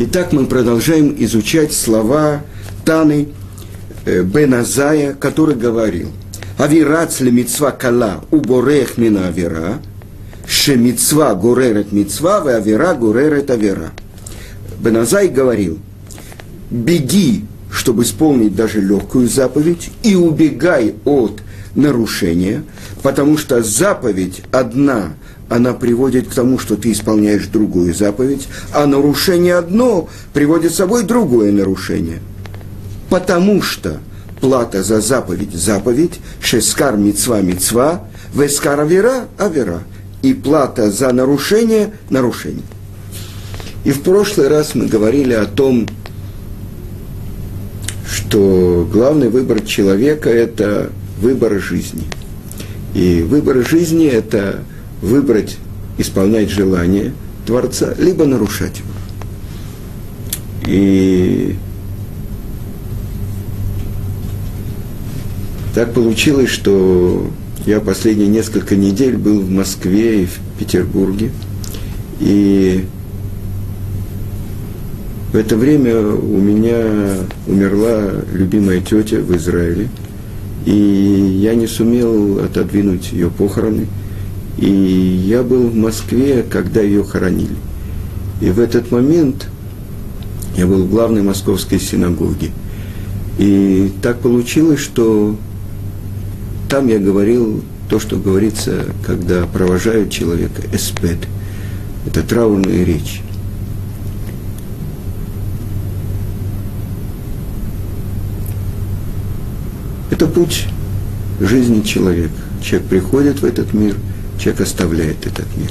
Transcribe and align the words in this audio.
Итак, 0.00 0.32
мы 0.32 0.46
продолжаем 0.46 1.14
изучать 1.18 1.72
слова 1.72 2.42
Таны 2.84 3.28
э, 4.04 4.24
Беназая, 4.24 5.14
который 5.14 5.54
говорил, 5.54 6.10
Авирац 6.58 7.20
ли 7.20 7.30
митцва 7.30 7.70
кала 7.70 8.24
уборех 8.32 8.98
мина 8.98 9.28
авира, 9.28 9.78
ше 10.48 10.74
митцва 10.74 11.36
гуререт 11.36 11.92
митцва, 11.92 12.40
в 12.40 12.48
авира 12.48 12.94
гуререт 12.94 13.52
авира. 13.52 13.92
Беназай 14.80 15.28
говорил, 15.28 15.78
беги, 16.72 17.44
чтобы 17.70 18.02
исполнить 18.02 18.56
даже 18.56 18.80
легкую 18.80 19.28
заповедь, 19.28 19.92
и 20.02 20.16
убегай 20.16 20.96
от 21.04 21.40
нарушения, 21.76 22.64
потому 23.04 23.38
что 23.38 23.62
заповедь 23.62 24.42
одна– 24.50 25.14
она 25.48 25.72
приводит 25.74 26.28
к 26.28 26.34
тому, 26.34 26.58
что 26.58 26.76
ты 26.76 26.92
исполняешь 26.92 27.46
другую 27.46 27.94
заповедь, 27.94 28.48
а 28.72 28.86
нарушение 28.86 29.56
одно 29.56 30.08
приводит 30.32 30.72
с 30.72 30.76
собой 30.76 31.04
другое 31.04 31.52
нарушение. 31.52 32.20
Потому 33.10 33.62
что 33.62 34.00
плата 34.40 34.82
за 34.82 35.00
заповедь– 35.00 35.52
заповедь, 35.54 36.20
шескар 36.40 36.96
мецва 36.96 37.40
мецва, 37.40 38.04
вескар 38.34 38.80
авера– 38.80 39.26
авера, 39.38 39.82
и 40.22 40.34
плата 40.34 40.90
за 40.90 41.12
нарушение– 41.12 41.92
нарушение. 42.10 42.64
И 43.84 43.90
в 43.90 44.00
прошлый 44.02 44.48
раз 44.48 44.74
мы 44.74 44.86
говорили 44.86 45.34
о 45.34 45.44
том, 45.44 45.86
что 48.10 48.88
главный 48.90 49.28
выбор 49.28 49.60
человека– 49.60 50.30
это 50.30 50.90
выбор 51.20 51.60
жизни. 51.60 52.04
И 52.94 53.22
выбор 53.22 53.66
жизни– 53.66 54.06
это 54.08 54.60
выбрать 55.02 55.58
исполнять 55.98 56.50
желание 56.50 57.12
Творца, 57.46 57.94
либо 57.98 58.24
нарушать 58.24 58.78
его. 58.78 58.88
И 60.66 61.56
так 65.74 65.92
получилось, 65.92 66.50
что 66.50 67.30
я 67.66 67.80
последние 67.80 68.28
несколько 68.28 68.76
недель 68.76 69.16
был 69.16 69.40
в 69.40 69.50
Москве 69.50 70.22
и 70.22 70.26
в 70.26 70.38
Петербурге. 70.58 71.30
И 72.20 72.86
в 75.32 75.36
это 75.36 75.56
время 75.56 76.00
у 76.00 76.38
меня 76.38 77.26
умерла 77.46 78.12
любимая 78.32 78.80
тетя 78.80 79.16
в 79.16 79.36
Израиле. 79.36 79.88
И 80.64 80.72
я 81.42 81.54
не 81.54 81.66
сумел 81.66 82.38
отодвинуть 82.38 83.12
ее 83.12 83.28
похороны– 83.28 83.86
и 84.58 84.68
я 84.68 85.42
был 85.42 85.68
в 85.68 85.74
Москве, 85.74 86.44
когда 86.48 86.80
ее 86.80 87.04
хоронили. 87.04 87.56
И 88.40 88.50
в 88.50 88.60
этот 88.60 88.90
момент 88.90 89.48
я 90.56 90.66
был 90.66 90.84
в 90.84 90.90
главной 90.90 91.22
московской 91.22 91.80
синагоге. 91.80 92.50
И 93.38 93.92
так 94.00 94.20
получилось, 94.20 94.80
что 94.80 95.36
там 96.68 96.88
я 96.88 96.98
говорил 96.98 97.64
то, 97.88 97.98
что 97.98 98.16
говорится, 98.16 98.86
когда 99.04 99.46
провожают 99.46 100.10
человека, 100.10 100.62
эспед. 100.72 101.18
Это 102.06 102.22
траурная 102.22 102.84
речь. 102.84 103.22
Это 110.10 110.26
путь 110.26 110.66
жизни 111.40 111.80
человека. 111.82 112.34
Человек 112.62 112.88
приходит 112.88 113.40
в 113.40 113.44
этот 113.44 113.74
мир– 113.74 113.96
человек 114.38 114.62
оставляет 114.62 115.26
этот 115.26 115.46
мир. 115.56 115.70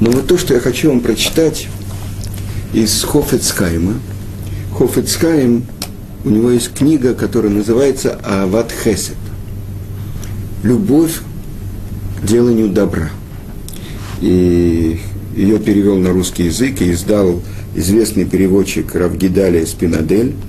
Но 0.00 0.10
вот 0.10 0.26
то, 0.26 0.38
что 0.38 0.54
я 0.54 0.60
хочу 0.60 0.88
вам 0.88 1.00
прочитать 1.00 1.68
из 2.72 3.02
Хофецкайма. 3.02 3.94
Хофецкайм, 4.76 5.64
у 6.24 6.30
него 6.30 6.50
есть 6.50 6.72
книга, 6.72 7.14
которая 7.14 7.52
называется 7.52 8.18
Ават 8.24 8.72
Хесед. 8.72 9.16
Любовь 10.62 11.20
к 12.22 12.26
деланию 12.26 12.68
добра. 12.68 13.10
И 14.20 15.00
ее 15.36 15.58
перевел 15.58 15.98
на 15.98 16.10
русский 16.10 16.44
язык 16.44 16.80
и 16.80 16.92
издал 16.92 17.40
известный 17.74 18.24
переводчик 18.24 18.94
Равгидалия 18.94 19.66
Спинадель– 19.66 20.34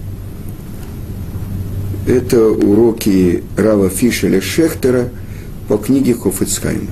это 2.08 2.48
уроки 2.48 3.44
Рава 3.58 3.90
Фишеля 3.90 4.42
Шехтера 4.42 5.10
по 5.68 5.78
книге 5.78 6.16
Хофицхайма. 6.16 6.90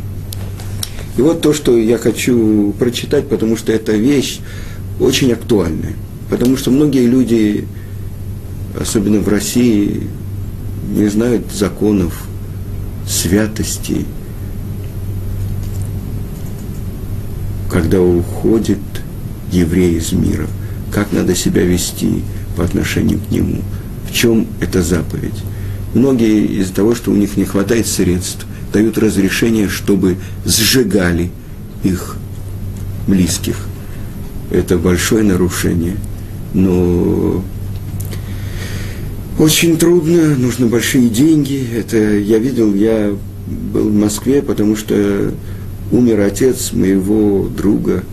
И 1.17 1.21
вот 1.21 1.41
то, 1.41 1.53
что 1.53 1.77
я 1.77 1.97
хочу 1.97 2.73
прочитать, 2.77 3.27
потому 3.27 3.57
что 3.57 3.71
эта 3.71 3.93
вещь 3.93 4.39
очень 4.99 5.33
актуальная. 5.33 5.93
Потому 6.29 6.55
что 6.57 6.71
многие 6.71 7.07
люди, 7.07 7.67
особенно 8.79 9.19
в 9.19 9.27
России, 9.27 10.07
не 10.95 11.07
знают 11.07 11.51
законов 11.51 12.25
святости, 13.07 14.05
когда 17.69 18.01
уходит 18.01 18.79
еврей 19.51 19.97
из 19.97 20.13
мира, 20.13 20.47
как 20.93 21.11
надо 21.11 21.35
себя 21.35 21.63
вести 21.63 22.23
по 22.55 22.63
отношению 22.63 23.19
к 23.19 23.31
нему– 23.31 23.61
в 24.09 24.13
чем 24.13 24.47
эта 24.59 24.81
заповедь? 24.81 25.43
Многие 25.93 26.45
из-за 26.59 26.73
того, 26.73 26.95
что 26.95 27.11
у 27.11 27.15
них 27.15 27.37
не 27.37 27.45
хватает 27.45 27.87
средств, 27.87 28.45
дают 28.73 28.97
разрешение, 28.97 29.69
чтобы 29.69 30.17
сжигали 30.45 31.31
их 31.83 32.17
близких. 33.07 33.55
Это 34.51 34.77
большое 34.77 35.23
нарушение. 35.23 35.95
Но 36.53 37.43
очень 39.37 39.77
трудно, 39.77 40.35
нужны 40.35 40.65
большие 40.65 41.09
деньги. 41.09 41.67
Это 41.75 41.97
я 41.97 42.39
видел, 42.39 42.73
я 42.73 43.15
был 43.73 43.89
в 43.89 43.93
Москве, 43.93 44.41
потому 44.41 44.75
что 44.75 45.33
умер 45.91 46.19
отец 46.21 46.71
моего 46.73 47.47
друга, 47.47 48.03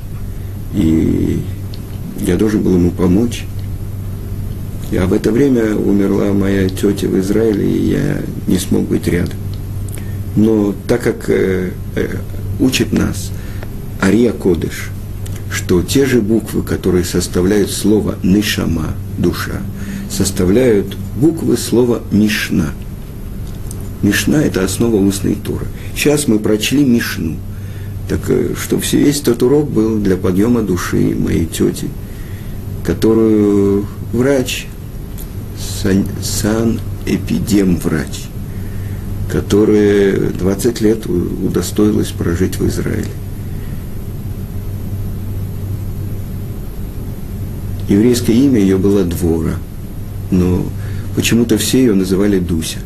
и 0.74 1.40
я 2.26 2.36
должен 2.36 2.62
был 2.62 2.74
ему 2.74 2.90
помочь. 2.90 3.44
А 4.92 5.06
в 5.06 5.12
это 5.12 5.32
время 5.32 5.74
умерла 5.74 6.32
моя 6.32 6.68
тетя 6.68 7.08
в 7.08 7.18
Израиле, 7.18 7.68
и 7.68 7.90
я 7.90 8.22
не 8.46 8.58
смог 8.58 8.84
быть 8.84 9.08
рядом. 9.08 9.38
Но 10.36 10.74
так 10.86 11.02
как 11.02 11.28
э, 11.28 11.72
э, 11.96 12.08
учит 12.60 12.92
нас 12.92 13.32
Ария 14.00 14.32
Кодыш, 14.32 14.90
что 15.50 15.82
те 15.82 16.06
же 16.06 16.20
буквы, 16.20 16.62
которые 16.62 17.04
составляют 17.04 17.70
слово 17.70 18.16
«нишама»– 18.22 18.94
душа, 19.18 19.62
составляют 20.10 20.96
буквы 21.16 21.56
слова 21.56 22.02
«мишна». 22.12 22.70
Мишна– 24.02 24.42
это 24.44 24.62
основа 24.62 24.96
устной 24.96 25.34
туры. 25.34 25.66
Сейчас 25.96 26.28
мы 26.28 26.38
прочли 26.38 26.84
Мишну. 26.84 27.36
Так 28.08 28.20
э, 28.28 28.54
что 28.60 28.78
все, 28.78 28.98
весь 28.98 29.20
тот 29.20 29.42
урок 29.42 29.68
был 29.68 29.98
для 29.98 30.16
подъема 30.16 30.62
души 30.62 31.16
моей 31.18 31.46
тети, 31.46 31.88
которую 32.84 33.86
врач 34.12 34.66
сан, 36.22 36.80
эпидем-врач, 37.06 38.24
которая 39.30 40.30
20 40.30 40.80
лет 40.80 41.06
удостоилась 41.06 42.08
прожить 42.08 42.58
в 42.58 42.66
Израиле. 42.66 43.10
Еврейское 47.88 48.32
имя 48.32 48.58
ее 48.58 48.78
было 48.78 49.04
Двора, 49.04 49.54
но 50.30 50.64
почему-то 51.14 51.56
все 51.56 51.78
ее 51.78 51.94
называли 51.94 52.40
Дуся. 52.40 52.78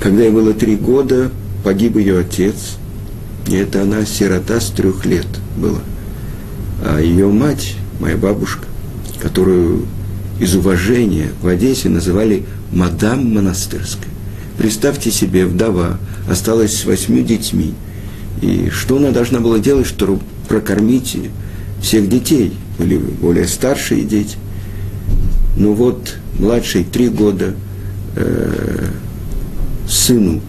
Когда 0.00 0.22
ей 0.22 0.30
было 0.30 0.54
три 0.54 0.76
года, 0.76 1.30
погиб 1.62 1.96
ее 1.96 2.20
отец, 2.20 2.78
и 3.46 3.56
это 3.56 3.82
она 3.82 4.06
сирота 4.06 4.58
с 4.58 4.70
трех 4.70 5.04
лет 5.04 5.26
была. 5.56 5.80
А 6.82 6.98
ее 6.98 7.28
мать 7.28 7.74
моя 8.00 8.16
бабушка, 8.16 8.64
которую 9.20 9.86
из 10.40 10.56
уважения 10.56 11.28
в 11.42 11.46
Одессе 11.46 11.88
называли 11.88 12.44
мадам 12.72 13.34
монастырская. 13.34 14.10
Представьте 14.58 15.10
себе, 15.10 15.46
вдова 15.46 15.98
осталась 16.28 16.76
с 16.78 16.84
восьми 16.84 17.22
детьми. 17.22 17.74
И 18.40 18.70
что 18.70 18.96
она 18.96 19.10
должна 19.10 19.40
была 19.40 19.58
делать, 19.58 19.86
чтобы 19.86 20.20
прокормить 20.48 21.16
всех 21.82 22.08
детей? 22.08 22.54
Были 22.78 22.96
более 22.96 23.46
старшие 23.46 24.02
дети. 24.02 24.36
Ну 25.56 25.74
вот, 25.74 26.16
младший 26.38 26.84
три 26.84 27.08
года, 27.08 27.54
э, 28.16 28.86
сыну 29.88 30.40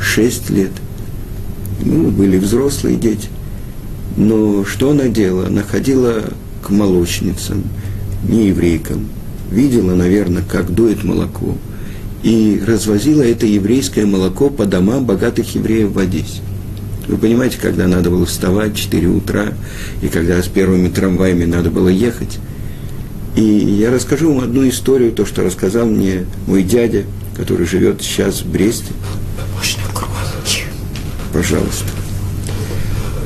шесть 0.00 0.50
лет. 0.50 0.70
Ну, 1.82 2.10
были 2.10 2.38
взрослые 2.38 2.96
дети. 2.96 3.28
Но 4.16 4.64
что 4.64 4.90
она 4.90 5.08
делала? 5.08 5.46
Она 5.46 5.62
ходила 5.62 6.24
к 6.62 6.70
молочницам, 6.70 7.64
не 8.28 8.48
еврейкам, 8.48 9.08
видела, 9.50 9.94
наверное, 9.94 10.42
как 10.42 10.72
дует 10.72 11.04
молоко, 11.04 11.56
и 12.22 12.62
развозила 12.66 13.22
это 13.22 13.46
еврейское 13.46 14.06
молоко 14.06 14.50
по 14.50 14.66
домам 14.66 15.06
богатых 15.06 15.54
евреев 15.54 15.92
в 15.92 15.98
Одессе. 15.98 16.42
Вы 17.08 17.16
понимаете, 17.16 17.58
когда 17.60 17.88
надо 17.88 18.10
было 18.10 18.26
вставать 18.26 18.74
в 18.74 18.76
4 18.76 19.08
утра, 19.08 19.54
и 20.02 20.08
когда 20.08 20.40
с 20.40 20.46
первыми 20.46 20.88
трамваями 20.88 21.44
надо 21.44 21.70
было 21.70 21.88
ехать. 21.88 22.38
И 23.36 23.42
я 23.42 23.90
расскажу 23.90 24.32
вам 24.32 24.44
одну 24.44 24.68
историю, 24.68 25.12
то, 25.12 25.24
что 25.24 25.42
рассказал 25.42 25.86
мне 25.86 26.26
мой 26.46 26.62
дядя, 26.62 27.04
который 27.36 27.66
живет 27.66 28.02
сейчас 28.02 28.42
в 28.42 28.50
Бресте. 28.50 28.92
Можно 29.56 29.82
громче. 29.94 30.64
Пожалуйста. 31.32 31.86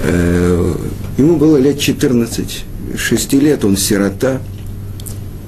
Э, 0.04 0.74
ему 1.18 1.36
было 1.36 1.56
лет 1.56 1.78
14, 1.78 2.64
6 2.96 3.32
лет, 3.34 3.64
он 3.64 3.76
сирота. 3.76 4.40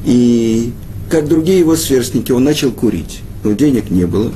И 0.04 0.72
как 1.10 1.28
другие 1.28 1.60
его 1.60 1.76
сверстники, 1.76 2.32
он 2.32 2.44
начал 2.44 2.72
курить. 2.72 3.20
Но 3.44 3.52
денег 3.52 3.90
не 3.90 4.06
было. 4.06 4.32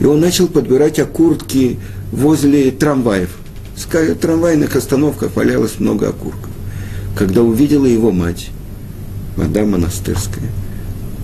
И 0.00 0.04
он 0.04 0.20
начал 0.20 0.48
подбирать 0.48 0.98
окурки 0.98 1.78
возле 2.12 2.70
трамваев. 2.70 3.30
В 3.76 4.14
трамвайных 4.16 4.76
остановках 4.76 5.36
валялось 5.36 5.78
много 5.78 6.08
окурков. 6.08 6.50
Когда 7.16 7.42
увидела 7.42 7.86
его 7.86 8.10
мать, 8.10 8.50
мадам 9.36 9.72
монастырская, 9.72 10.50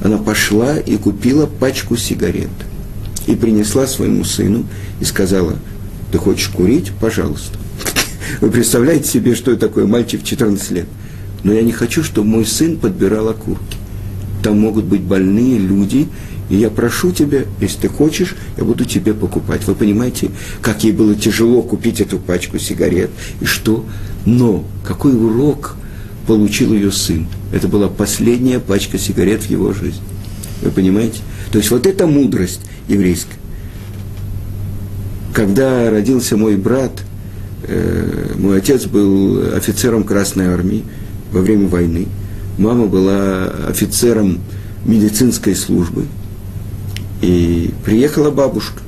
она 0.03 0.19
пошла 0.19 0.77
и 0.79 0.97
купила 0.97 1.47
пачку 1.47 1.97
сигарет. 1.97 2.51
И 3.27 3.35
принесла 3.35 3.87
своему 3.87 4.25
сыну 4.25 4.65
и 5.01 5.05
сказала, 5.05 5.57
ты 6.13 6.19
хочешь 6.19 6.49
курить? 6.49 6.93
Пожалуйста. 7.01 7.59
Вы 8.41 8.51
представляете 8.51 9.09
себе, 9.09 9.35
что 9.35 9.57
такое 9.57 9.87
мальчик 9.87 10.23
в 10.23 10.25
14 10.25 10.71
лет? 10.71 10.87
Но 11.47 11.53
я 11.53 11.63
не 11.63 11.71
хочу, 11.71 12.03
чтобы 12.03 12.27
мой 12.27 12.45
сын 12.45 12.77
подбирал 12.77 13.29
окурки. 13.29 13.77
Там 14.43 14.59
могут 14.59 14.85
быть 14.85 15.03
больные 15.03 15.61
люди, 15.61 16.09
и 16.51 16.57
я 16.57 16.71
прошу 16.71 17.13
тебя, 17.13 17.45
если 17.61 17.83
ты 17.83 17.89
хочешь, 17.89 18.35
я 18.57 18.65
буду 18.65 18.85
тебе 18.85 19.15
покупать. 19.15 19.65
Вы 19.65 19.77
понимаете, 19.77 20.31
как 20.61 20.83
ей 20.83 20.93
было 20.93 21.15
тяжело 21.15 21.63
купить 21.63 22.01
эту 22.01 22.19
пачку 22.19 22.59
сигарет 22.59 23.11
и 23.41 23.45
что? 23.45 23.87
Но 24.25 24.65
какой 24.85 25.15
урок 25.15 25.77
получил 26.27 26.75
ее 26.75 26.91
сын? 26.91 27.29
Это 27.53 27.69
была 27.69 27.87
последняя 27.89 28.59
пачка 28.59 28.99
сигарет 28.99 29.45
в 29.45 29.49
его 29.49 29.73
жизни. 29.73 30.03
Вы 30.63 30.73
понимаете? 30.73 31.21
То 31.53 31.59
есть 31.59 31.71
вот 31.71 31.87
эта 31.87 32.09
мудрость 32.09 32.63
еврейская. 32.89 33.39
Когда 35.33 35.91
родился 35.93 36.37
мой 36.37 36.57
брат, 36.57 37.05
э, 37.63 38.33
мой 38.37 38.59
отец 38.59 38.87
был 38.87 39.55
офицером 39.55 40.03
Красной 40.03 40.49
Армии 40.49 40.83
во 41.37 41.43
время 41.43 41.69
войны. 41.69 42.07
Мама 42.59 42.87
была 42.87 43.47
офицером 43.69 44.41
медицинской 44.85 45.55
службы– 45.55 46.07
и 47.23 47.71
приехала 47.85 48.31
бабушка 48.31 48.83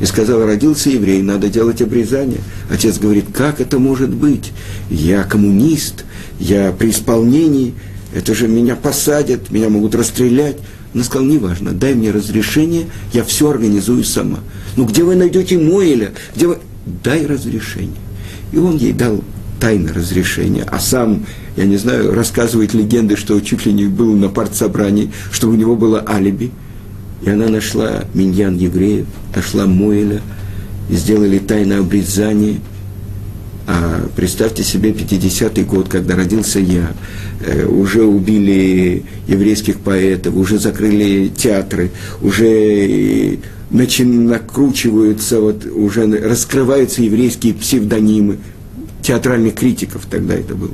и 0.00 0.04
сказала, 0.04 0.46
родился 0.46 0.90
еврей, 0.90 1.22
надо 1.22 1.48
делать 1.48 1.82
обрезание. 1.82 2.40
Отец 2.70 2.98
говорит, 2.98 3.26
как 3.32 3.60
это 3.60 3.78
может 3.78 4.10
быть? 4.10 4.52
Я 4.90 5.24
коммунист, 5.24 6.04
я 6.38 6.72
при 6.72 6.90
исполнении, 6.90 7.74
это 8.14 8.34
же 8.34 8.46
меня 8.46 8.76
посадят, 8.76 9.50
меня 9.50 9.70
могут 9.70 9.94
расстрелять. 9.94 10.56
Она 10.94 11.04
сказала, 11.04 11.26
неважно, 11.26 11.72
дай 11.72 11.94
мне 11.94 12.10
разрешение, 12.10 12.86
я 13.12 13.24
все 13.24 13.50
организую 13.50 14.04
сама. 14.04 14.38
Ну 14.76 14.84
где 14.84 15.02
вы 15.02 15.16
найдете 15.16 15.58
Моэля? 15.58 16.12
Где 16.36 16.46
вы... 16.46 16.58
Дай 17.04 17.26
разрешение. 17.26 17.96
И 18.52 18.56
он 18.56 18.78
ей 18.78 18.92
дал 18.92 19.22
тайное 19.60 19.92
разрешение, 19.92 20.64
а 20.64 20.78
сам, 20.78 21.26
я 21.58 21.66
не 21.66 21.76
знаю, 21.76 22.14
рассказывает 22.14 22.74
легенды, 22.74 23.16
что 23.16 23.40
чуть 23.40 23.66
ли 23.66 23.72
не 23.72 23.84
был 23.84 24.14
на 24.16 24.28
партсобрании, 24.28 25.12
что 25.30 25.48
у 25.48 25.54
него 25.54 25.76
было 25.76 26.04
алиби– 26.06 26.50
и 27.22 27.30
она 27.30 27.48
нашла 27.48 28.04
миньян 28.14 28.56
евреев, 28.56 29.06
нашла 29.34 29.66
Моэля, 29.66 30.22
и 30.88 30.94
сделали 30.94 31.38
тайное 31.38 31.80
обрезание. 31.80 32.60
А 33.66 34.08
представьте 34.16 34.62
себе 34.62 34.92
50-й 34.92 35.64
год, 35.64 35.88
когда 35.88 36.16
родился 36.16 36.58
я, 36.58 36.92
э, 37.44 37.66
уже 37.66 38.02
убили 38.02 39.02
еврейских 39.26 39.80
поэтов, 39.80 40.36
уже 40.36 40.58
закрыли 40.58 41.28
театры, 41.28 41.90
уже 42.22 43.38
начин, 43.70 44.26
накручиваются, 44.26 45.40
вот, 45.40 45.66
уже 45.66 46.06
раскрываются 46.06 47.02
еврейские 47.02 47.52
псевдонимы, 47.52 48.38
театральных 49.02 49.54
критиков 49.54 50.06
тогда 50.10 50.34
это 50.34 50.54
было. 50.54 50.72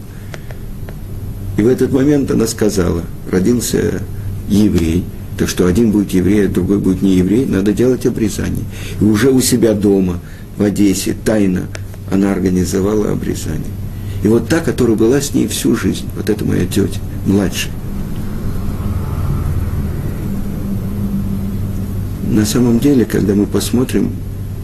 И 1.57 1.63
в 1.63 1.69
этот 1.69 1.93
момент 1.93 2.31
она 2.31 2.47
сказала, 2.47 3.03
родился 3.31 4.03
еврей– 4.49 5.05
так 5.37 5.49
что 5.49 5.67
один 5.67 5.91
будет 5.91 6.13
еврей, 6.13 6.47
а 6.47 6.49
другой 6.49 6.79
будет 6.79 7.03
не 7.03 7.17
еврей, 7.17 7.45
надо 7.45 7.73
делать 7.73 8.07
обрезание. 8.07 8.65
И 9.01 9.05
уже 9.05 9.31
у 9.31 9.41
себя 9.41 9.75
дома, 9.75 10.21
в 10.57 10.63
Одессе, 10.63 11.17
тайно, 11.25 11.63
она 12.11 12.33
организовала 12.33 13.11
обрезание. 13.11 13.63
И 14.23 14.29
вот 14.29 14.49
та, 14.49 14.61
которая 14.61 14.97
была 14.97 15.21
с 15.21 15.35
ней 15.35 15.49
всю 15.49 15.75
жизнь, 15.75 16.07
вот 16.17 16.31
это 16.31 16.45
моя 16.45 16.67
тетя, 16.67 17.01
младшая. 17.27 17.73
На 22.31 22.47
самом 22.47 22.79
деле, 22.79 23.05
когда 23.05 23.35
мы 23.35 23.47
посмотрим, 23.47 24.13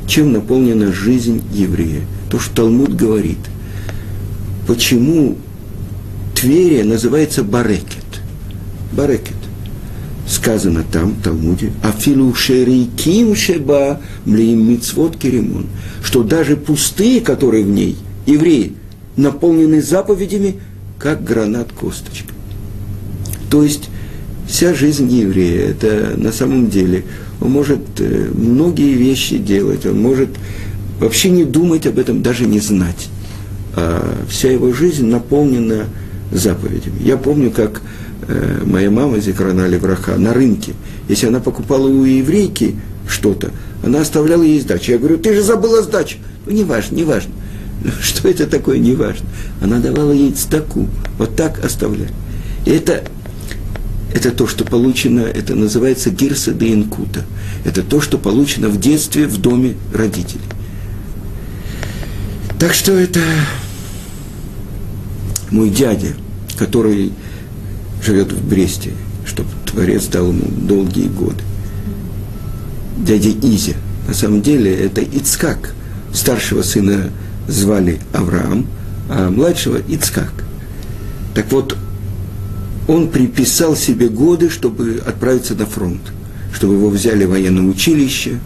чем 0.06 0.32
наполнена 0.32 0.92
жизнь 0.92 1.42
еврея, 1.52 2.02
то, 2.30 2.38
что 2.38 2.54
Талмуд 2.54 2.94
говорит, 2.94 3.38
почему 4.66 5.36
Тверия 6.40 6.84
называется 6.84 7.44
Барекет. 7.44 8.06
Барекет 8.92 9.36
сказано 10.26 10.84
там, 10.90 11.10
в 11.10 11.22
Талмуде, 11.22 11.70
«Афилу 11.82 12.32
шериким 12.34 13.34
шеба 13.34 14.00
млеим 14.24 14.70
мицвод 14.70 15.18
керемон», 15.18 15.66
что 16.02 16.22
даже 16.22 16.56
пустые, 16.56 17.20
которые 17.20 17.64
в 17.64 17.68
ней, 17.68 17.98
евреи, 18.24 18.72
наполнены 19.16 19.82
заповедями, 19.82 20.54
как 20.98 21.24
гранат 21.24 21.72
косточка. 21.72 22.32
То 23.50 23.62
есть 23.62 23.90
вся 24.48 24.72
жизнь 24.72 25.12
еврея, 25.12 25.68
это 25.68 26.14
на 26.16 26.32
самом 26.32 26.70
деле, 26.70 27.04
он 27.42 27.50
может 27.50 27.80
э, 27.98 28.30
многие 28.32 28.94
вещи 28.94 29.36
делать, 29.36 29.84
он 29.84 30.00
может 30.00 30.30
вообще 31.00 31.28
не 31.28 31.44
думать 31.44 31.86
об 31.86 31.98
этом, 31.98 32.22
даже 32.22 32.46
не 32.46 32.60
знать. 32.60 33.08
А 33.74 34.24
вся 34.30 34.50
его 34.50 34.72
жизнь 34.72 35.06
наполнена 35.06 35.84
заповедями. 36.30 37.00
Я 37.00 37.16
помню, 37.16 37.50
как 37.50 37.80
э, 38.28 38.62
моя 38.64 38.90
мама 38.90 39.20
Зикрана 39.20 39.66
Левраха 39.66 40.16
на 40.16 40.32
рынке, 40.32 40.72
если 41.08 41.26
она 41.26 41.40
покупала 41.40 41.88
у 41.88 42.04
еврейки 42.04 42.76
что-то, 43.08 43.50
она 43.82 44.00
оставляла 44.00 44.42
ей 44.42 44.60
сдачу. 44.60 44.92
Я 44.92 44.98
говорю, 44.98 45.18
ты 45.18 45.34
же 45.34 45.42
забыла 45.42 45.82
сдачу. 45.82 46.18
Ну, 46.46 46.52
не 46.52 46.64
важно, 46.64 46.96
не 46.96 47.04
важно. 47.04 47.32
Что 48.02 48.28
это 48.28 48.46
такое, 48.46 48.78
не 48.78 48.94
важно. 48.94 49.26
Она 49.60 49.78
давала 49.78 50.12
ей 50.12 50.32
цдаку. 50.32 50.86
Вот 51.18 51.36
так 51.36 51.64
оставляли. 51.64 52.10
И 52.66 52.70
это, 52.70 53.02
это 54.14 54.30
то, 54.30 54.46
что 54.46 54.64
получено, 54.64 55.20
это 55.20 55.54
называется 55.54 56.10
гирса 56.10 56.52
де 56.52 56.74
инкута. 56.74 57.24
Это 57.64 57.82
то, 57.82 58.00
что 58.00 58.18
получено 58.18 58.68
в 58.68 58.78
детстве 58.78 59.26
в 59.26 59.38
доме 59.38 59.76
родителей. 59.94 60.44
Так 62.58 62.74
что 62.74 62.92
это 62.92 63.20
мой 65.50 65.70
дядя, 65.70 66.14
который 66.56 67.12
живет 68.04 68.32
в 68.32 68.48
Бресте, 68.48 68.92
чтобы 69.26 69.48
Творец 69.66 70.06
дал 70.06 70.28
ему 70.28 70.44
долгие 70.48 71.08
годы. 71.08 71.42
Дядя 72.98 73.30
Изя. 73.30 73.74
На 74.06 74.14
самом 74.14 74.42
деле 74.42 74.74
это 74.74 75.00
Ицкак. 75.00 75.74
Старшего 76.12 76.62
сына 76.62 77.10
звали 77.46 78.00
Авраам, 78.12 78.66
а 79.08 79.30
младшего 79.30 79.78
Ицкак. 79.88 80.32
Так 81.34 81.50
вот, 81.52 81.76
он 82.88 83.08
приписал 83.08 83.76
себе 83.76 84.08
годы, 84.08 84.50
чтобы 84.50 85.00
отправиться 85.06 85.54
на 85.54 85.66
фронт, 85.66 86.00
чтобы 86.52 86.74
его 86.74 86.90
взяли 86.90 87.24
в 87.24 87.30
военное 87.30 87.62
училище, 87.62 88.40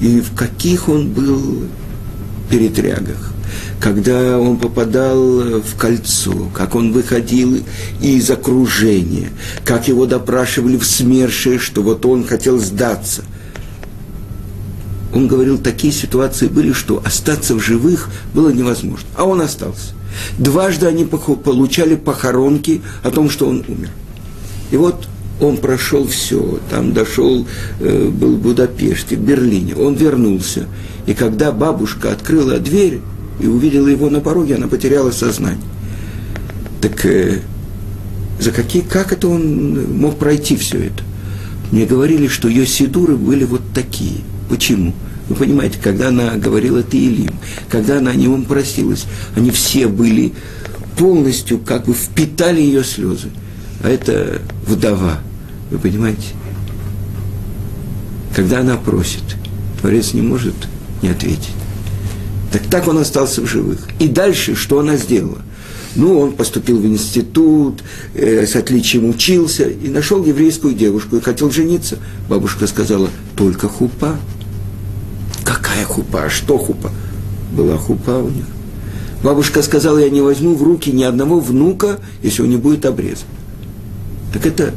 и 0.00 0.20
в 0.20 0.34
каких 0.36 0.88
он 0.88 1.10
был 1.10 1.64
перетрягах 2.48 3.32
когда 3.80 4.38
он 4.38 4.56
попадал 4.56 5.60
в 5.60 5.76
кольцо, 5.76 6.48
как 6.54 6.74
он 6.74 6.92
выходил 6.92 7.62
из 8.00 8.30
окружения, 8.30 9.30
как 9.64 9.88
его 9.88 10.06
допрашивали 10.06 10.76
в 10.76 10.84
СМЕРШе, 10.84 11.58
что 11.58 11.82
вот 11.82 12.04
он 12.06 12.26
хотел 12.26 12.58
сдаться. 12.58 13.22
Он 15.14 15.26
говорил, 15.26 15.58
такие 15.58 15.92
ситуации 15.92 16.48
были, 16.48 16.72
что 16.72 17.02
остаться 17.04 17.54
в 17.54 17.60
живых 17.60 18.10
было 18.34 18.50
невозможно. 18.50 19.06
А 19.16 19.24
он 19.24 19.40
остался. 19.40 19.94
Дважды 20.38 20.86
они 20.86 21.04
получали 21.04 21.94
похоронки 21.94 22.82
о 23.02 23.10
том, 23.10 23.30
что 23.30 23.48
он 23.48 23.64
умер. 23.66 23.90
И 24.70 24.76
вот 24.76 25.08
он 25.40 25.56
прошел 25.56 26.06
все, 26.06 26.58
там 26.70 26.92
дошел, 26.92 27.46
э, 27.80 28.08
был 28.08 28.36
в 28.36 28.40
Будапеште, 28.40 29.16
в 29.16 29.20
Берлине, 29.20 29.74
он 29.76 29.94
вернулся. 29.94 30.66
И 31.06 31.14
когда 31.14 31.52
бабушка 31.52 32.12
открыла 32.12 32.58
дверь, 32.58 33.00
и 33.40 33.46
увидела 33.46 33.88
его 33.88 34.10
на 34.10 34.20
пороге, 34.20 34.56
она 34.56 34.68
потеряла 34.68 35.10
сознание. 35.10 35.62
Так 36.80 37.04
э, 37.06 37.40
за 38.40 38.52
какие, 38.52 38.82
как 38.82 39.12
это 39.12 39.28
он 39.28 39.98
мог 39.98 40.18
пройти 40.18 40.56
все 40.56 40.78
это? 40.78 41.02
мне 41.70 41.84
говорили, 41.84 42.28
что 42.28 42.48
ее 42.48 42.66
сидуры 42.66 43.16
были 43.16 43.44
вот 43.44 43.62
такие. 43.74 44.20
Почему? 44.48 44.94
Вы 45.28 45.34
понимаете, 45.34 45.78
когда 45.82 46.08
она 46.08 46.36
говорила 46.36 46.82
Таилим, 46.82 47.34
когда 47.68 47.98
она 47.98 48.12
о 48.12 48.14
нем 48.14 48.44
просилась, 48.44 49.04
они 49.36 49.50
все 49.50 49.86
были 49.86 50.32
полностью, 50.96 51.58
как 51.58 51.84
бы 51.84 51.92
впитали 51.92 52.60
ее 52.60 52.82
слезы. 52.82 53.28
А 53.82 53.88
это 53.88 54.40
вдова, 54.66 55.20
вы 55.70 55.78
понимаете? 55.78 56.28
Когда 58.34 58.60
она 58.60 58.76
просит, 58.76 59.22
Творец 59.80 60.14
не 60.14 60.22
может 60.22 60.54
не 61.02 61.10
ответить. 61.10 61.57
Так 62.52 62.62
так 62.70 62.88
он 62.88 62.98
остался 62.98 63.42
в 63.42 63.46
живых. 63.46 63.80
И 63.98 64.08
дальше, 64.08 64.54
что 64.54 64.80
она 64.80 64.96
сделала? 64.96 65.38
Ну, 65.96 66.18
он 66.18 66.32
поступил 66.32 66.78
в 66.78 66.86
институт, 66.86 67.82
э, 68.14 68.46
с 68.46 68.56
отличием 68.56 69.08
учился 69.08 69.68
и 69.68 69.88
нашел 69.88 70.24
еврейскую 70.24 70.74
девушку 70.74 71.16
и 71.16 71.20
хотел 71.20 71.50
жениться. 71.50 71.98
Бабушка 72.28 72.66
сказала, 72.66 73.08
только 73.36 73.68
хупа. 73.68 74.16
Какая 75.44 75.84
хупа? 75.84 76.24
А 76.24 76.30
что 76.30 76.56
хупа? 76.58 76.90
Была 77.52 77.76
хупа 77.76 78.18
у 78.18 78.28
них. 78.28 78.44
Бабушка 79.22 79.62
сказала, 79.62 79.98
я 79.98 80.10
не 80.10 80.20
возьму 80.20 80.54
в 80.54 80.62
руки 80.62 80.90
ни 80.90 81.02
одного 81.02 81.40
внука, 81.40 81.98
если 82.22 82.42
он 82.42 82.50
не 82.50 82.56
будет 82.56 82.86
обрезан. 82.86 83.26
Так 84.32 84.46
это 84.46 84.74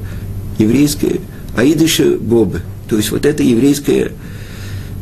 еврейская 0.58 1.20
Аидыша 1.56 2.18
Бобы. 2.18 2.62
То 2.90 2.98
есть 2.98 3.12
вот 3.12 3.26
это 3.26 3.44
еврейская 3.44 4.14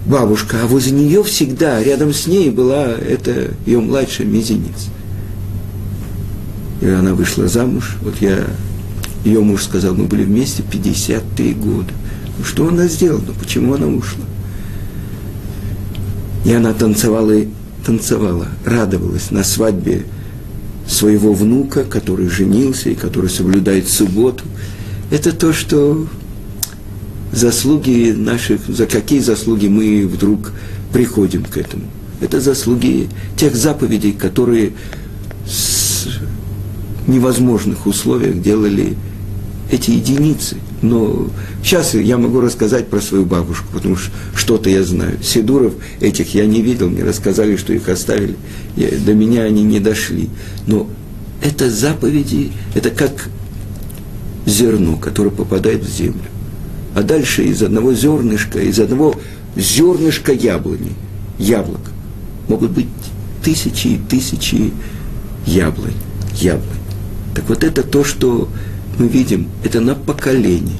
бабушка, 0.06 0.58
а 0.64 0.68
возле 0.68 0.92
нее 0.92 1.24
всегда, 1.24 1.84
рядом 1.84 2.14
с 2.14 2.28
ней 2.28 2.50
была 2.50 2.86
это 2.86 3.52
ее 3.66 3.80
младшая 3.80 4.28
мизинец. 4.28 4.88
И 6.82 6.88
она 6.88 7.14
вышла 7.14 7.48
замуж, 7.48 7.98
вот 8.02 8.16
я, 8.22 8.46
ее 9.26 9.42
муж 9.42 9.64
сказал, 9.64 9.96
мы 9.96 10.06
были 10.06 10.24
вместе 10.24 10.64
53 10.64 11.54
года. 11.54 11.92
Ну 12.38 12.46
что 12.46 12.68
она 12.70 12.88
сделала, 12.88 13.22
ну 13.28 13.34
почему 13.34 13.74
она 13.74 13.88
ушла? 13.88 14.24
И 16.46 16.54
она 16.54 16.74
танцевала, 16.74 17.34
танцевала, 17.86 18.48
радовалась 18.66 19.30
на 19.30 19.44
свадьбе 19.44 20.06
своего 20.88 21.34
внука, 21.34 21.84
который 21.84 22.30
женился 22.30 22.90
и 22.90 22.96
который 22.96 23.30
соблюдает 23.30 23.90
субботу. 23.90 24.46
Это 25.12 25.34
то, 25.34 25.54
что 25.54 26.08
заслуги 27.32 28.14
наших, 28.16 28.62
за 28.68 28.86
какие 28.86 29.20
заслуги 29.20 29.68
мы 29.68 30.08
вдруг 30.08 30.52
приходим 30.92 31.44
к 31.44 31.58
этому. 31.58 31.84
Это 32.22 32.42
заслуги 32.42 33.08
тех 33.38 33.56
заповедей, 33.56 34.12
которые 34.12 34.74
с 35.48 36.08
невозможных 37.08 37.86
условиях 37.86 38.42
делали 38.42 38.98
эти 39.72 39.92
единицы. 39.92 40.58
Но 40.82 41.30
сейчас 41.64 41.94
я 41.94 42.18
могу 42.18 42.42
рассказать 42.42 42.88
про 42.88 43.00
свою 43.02 43.26
бабушку, 43.26 43.68
потому 43.74 43.96
что 43.96 44.12
что-то 44.36 44.70
я 44.70 44.84
знаю. 44.84 45.20
Седуров 45.22 45.74
этих 46.00 46.34
я 46.34 46.46
не 46.46 46.62
видел, 46.62 46.90
мне 46.90 47.04
рассказали, 47.04 47.56
что 47.58 47.74
их 47.74 47.88
оставили. 47.90 48.36
Я, 48.76 48.90
до 48.98 49.14
меня 49.14 49.44
они 49.44 49.64
не 49.64 49.80
дошли. 49.80 50.30
Но 50.68 50.90
это 51.42 51.70
заповеди, 51.70 52.52
это 52.74 52.90
как 52.90 53.30
зерно, 54.46 54.98
которое 54.98 55.30
попадает 55.30 55.84
в 55.84 55.96
землю 55.96 56.22
а 56.96 57.04
дальше 57.04 57.44
из 57.44 57.62
одного 57.62 57.94
зернышка, 57.94 58.60
из 58.60 58.80
одного 58.80 59.16
зернышка 59.56 60.32
яблони, 60.32 60.94
яблок, 61.38 61.82
могут 62.48 62.72
быть 62.72 62.88
тысячи 63.44 63.88
и 63.88 63.98
тысячи 63.98 64.74
яблонь, 65.46 65.94
яблонь. 66.36 66.80
Так 67.36 67.48
вот 67.48 67.64
это 67.64 67.84
то, 67.84 68.04
что 68.04 68.50
мы 68.98 69.08
видим, 69.08 69.48
это 69.64 69.80
на 69.82 69.96
поколение. 69.96 70.78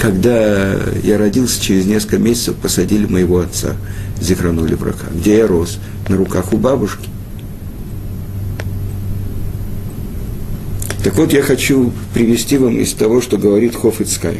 Когда 0.00 0.74
я 1.02 1.18
родился, 1.18 1.62
через 1.62 1.86
несколько 1.86 2.18
месяцев 2.18 2.56
посадили 2.56 3.06
моего 3.06 3.38
отца, 3.38 3.76
Зихранули 4.20 4.74
врага, 4.74 5.06
где 5.14 5.38
я 5.38 5.46
рос, 5.46 5.78
на 6.08 6.16
руках 6.16 6.52
у 6.52 6.56
бабушки. 6.56 7.08
Так 11.06 11.14
вот, 11.18 11.32
я 11.32 11.40
хочу 11.40 11.92
привести 12.14 12.58
вам 12.58 12.80
из 12.80 12.92
того, 12.92 13.20
что 13.20 13.38
говорит 13.38 13.76
Хофицкай. 13.76 14.38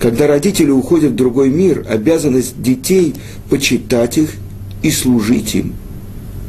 Когда 0.00 0.26
родители 0.26 0.70
уходят 0.70 1.12
в 1.12 1.16
другой 1.16 1.50
мир, 1.50 1.84
обязанность 1.86 2.62
детей 2.62 3.14
почитать 3.50 4.16
их 4.16 4.30
и 4.82 4.90
служить 4.90 5.54
им, 5.54 5.74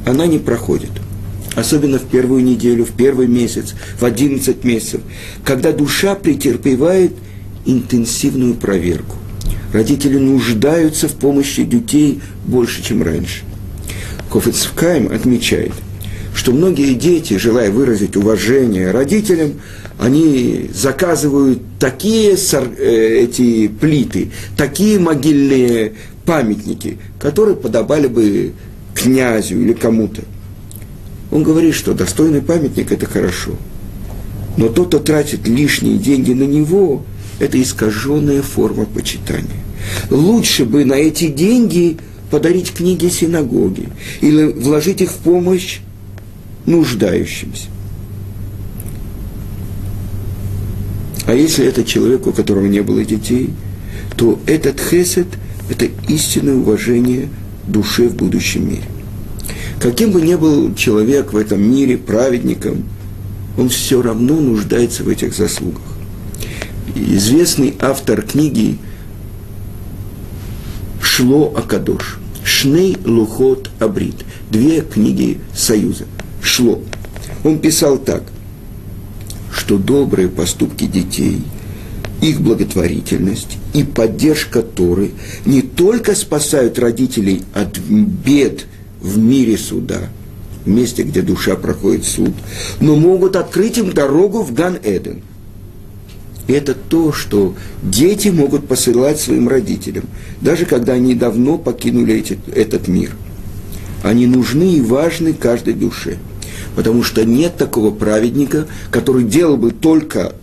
она 0.05 0.25
не 0.25 0.39
проходит. 0.39 0.91
Особенно 1.53 1.99
в 1.99 2.03
первую 2.03 2.45
неделю, 2.45 2.85
в 2.85 2.91
первый 2.91 3.27
месяц, 3.27 3.75
в 3.99 4.05
11 4.05 4.63
месяцев, 4.63 5.01
когда 5.43 5.73
душа 5.73 6.15
претерпевает 6.15 7.11
интенсивную 7.65 8.53
проверку. 8.53 9.17
Родители 9.73 10.17
нуждаются 10.17 11.09
в 11.09 11.15
помощи 11.15 11.65
детей 11.65 12.21
больше, 12.45 12.81
чем 12.81 13.03
раньше. 13.03 13.43
Кофецкайм 14.31 15.11
отмечает– 15.11 15.73
что 16.39 16.53
многие 16.53 16.93
дети, 16.93 17.37
желая 17.37 17.69
выразить 17.69 18.15
уважение 18.15 18.91
родителям, 18.91 19.55
они 19.99 20.69
заказывают 20.73 21.59
такие 21.79 22.37
э, 22.37 23.19
эти 23.23 23.67
плиты, 23.67 24.31
такие 24.55 24.99
могильные 24.99 25.95
памятники, 26.23 26.97
которые 27.19 27.57
подобали 27.57 28.07
бы 28.07 28.53
князю 28.95 29.59
или 29.61 29.73
кому-то. 29.73 30.21
Он 31.29 31.43
говорит, 31.43 31.75
что 31.75 31.93
достойный 31.93 32.41
памятник– 32.41 32.89
это 32.93 33.05
хорошо. 33.05 33.51
Но 34.55 34.69
тот, 34.69 34.87
кто 34.87 34.99
тратит 34.99 35.45
лишние 35.45 35.97
деньги 35.97 36.31
на 36.31 36.43
него, 36.43 37.03
это 37.39 37.61
искаженная 37.61 38.43
форма 38.43 38.85
почитания. 38.85 39.61
Лучше 40.09 40.63
бы 40.63 40.85
на 40.85 40.93
эти 40.93 41.27
деньги 41.27 41.97
подарить 42.31 42.71
книги 42.71 43.09
синагоги 43.09 43.89
или 44.21 44.45
вложить 44.45 45.01
их 45.01 45.11
в 45.11 45.17
помощь 45.17 45.79
нуждающимся. 46.65 47.67
А 51.25 51.33
если 51.33 51.65
это 51.65 51.83
человек, 51.83 52.25
у 52.25 52.31
которого 52.31 52.65
не 52.65 52.81
было 52.81 53.03
детей, 53.05 53.51
то 54.17 54.39
этот 54.47 54.79
хесед– 54.79 55.27
это 55.69 55.85
истинное 56.07 56.55
уважение 56.55 57.29
душе 57.67 58.09
в 58.09 58.15
будущем 58.15 58.67
мире. 58.67 58.85
Каким 59.79 60.11
бы 60.11 60.21
ни 60.21 60.33
был 60.33 60.73
человек 60.73 61.31
в 61.31 61.37
этом 61.37 61.61
мире 61.61 61.97
праведником, 61.97 62.83
он 63.57 63.69
все 63.69 64.01
равно 64.01 64.39
нуждается 64.39 65.03
в 65.03 65.09
этих 65.09 65.35
заслугах. 65.35 65.83
Известный 66.95 67.75
автор 67.79 68.23
книги 68.23 68.79
Шло 70.99 71.53
Акадош, 71.55 72.17
Шней 72.43 72.97
Лухот 73.05 73.69
Абрит, 73.79 74.25
две 74.49 74.81
книги 74.81 75.39
Союза– 75.53 76.05
шло. 76.41 76.81
Он 77.43 77.59
писал 77.59 77.97
так, 77.97 78.23
что 79.51 79.77
добрые 79.77 80.29
поступки 80.29 80.85
детей, 80.85 81.41
их 82.21 82.41
благотворительность 82.41 83.57
и 83.73 83.83
поддержка 83.83 84.61
Торы 84.61 85.11
не 85.45 85.61
только 85.61 86.15
спасают 86.15 86.79
родителей 86.79 87.43
от 87.53 87.77
бед 87.77 88.65
в 88.99 89.17
мире 89.17 89.57
суда, 89.57 90.09
месте, 90.65 91.03
где 91.03 91.21
душа 91.21 91.55
проходит 91.55 92.05
суд, 92.05 92.33
но 92.79 92.95
могут 92.95 93.35
открыть 93.35 93.77
им 93.77 93.91
дорогу 93.91 94.43
в 94.43 94.53
Ган-Эден. 94.53 95.21
Это 96.47 96.73
то, 96.73 97.13
что 97.13 97.55
дети 97.83 98.29
могут 98.29 98.67
посылать 98.67 99.19
своим 99.19 99.47
родителям, 99.47 100.05
даже 100.41 100.65
когда 100.65 100.93
они 100.93 101.13
давно 101.13 101.57
покинули 101.57 102.15
эти, 102.15 102.39
этот 102.53 102.87
мир. 102.87 103.11
Они 104.03 104.27
нужны 104.27 104.73
и 104.73 104.81
важны 104.81 105.33
каждой 105.33 105.73
душе– 105.73 106.17
потому 106.75 107.03
что 107.03 107.25
нет 107.25 107.57
такого 107.57 107.91
праведника, 107.91 108.65
который 108.91 109.25
делал 109.25 109.57
бы 109.57 109.71
только 109.71 110.33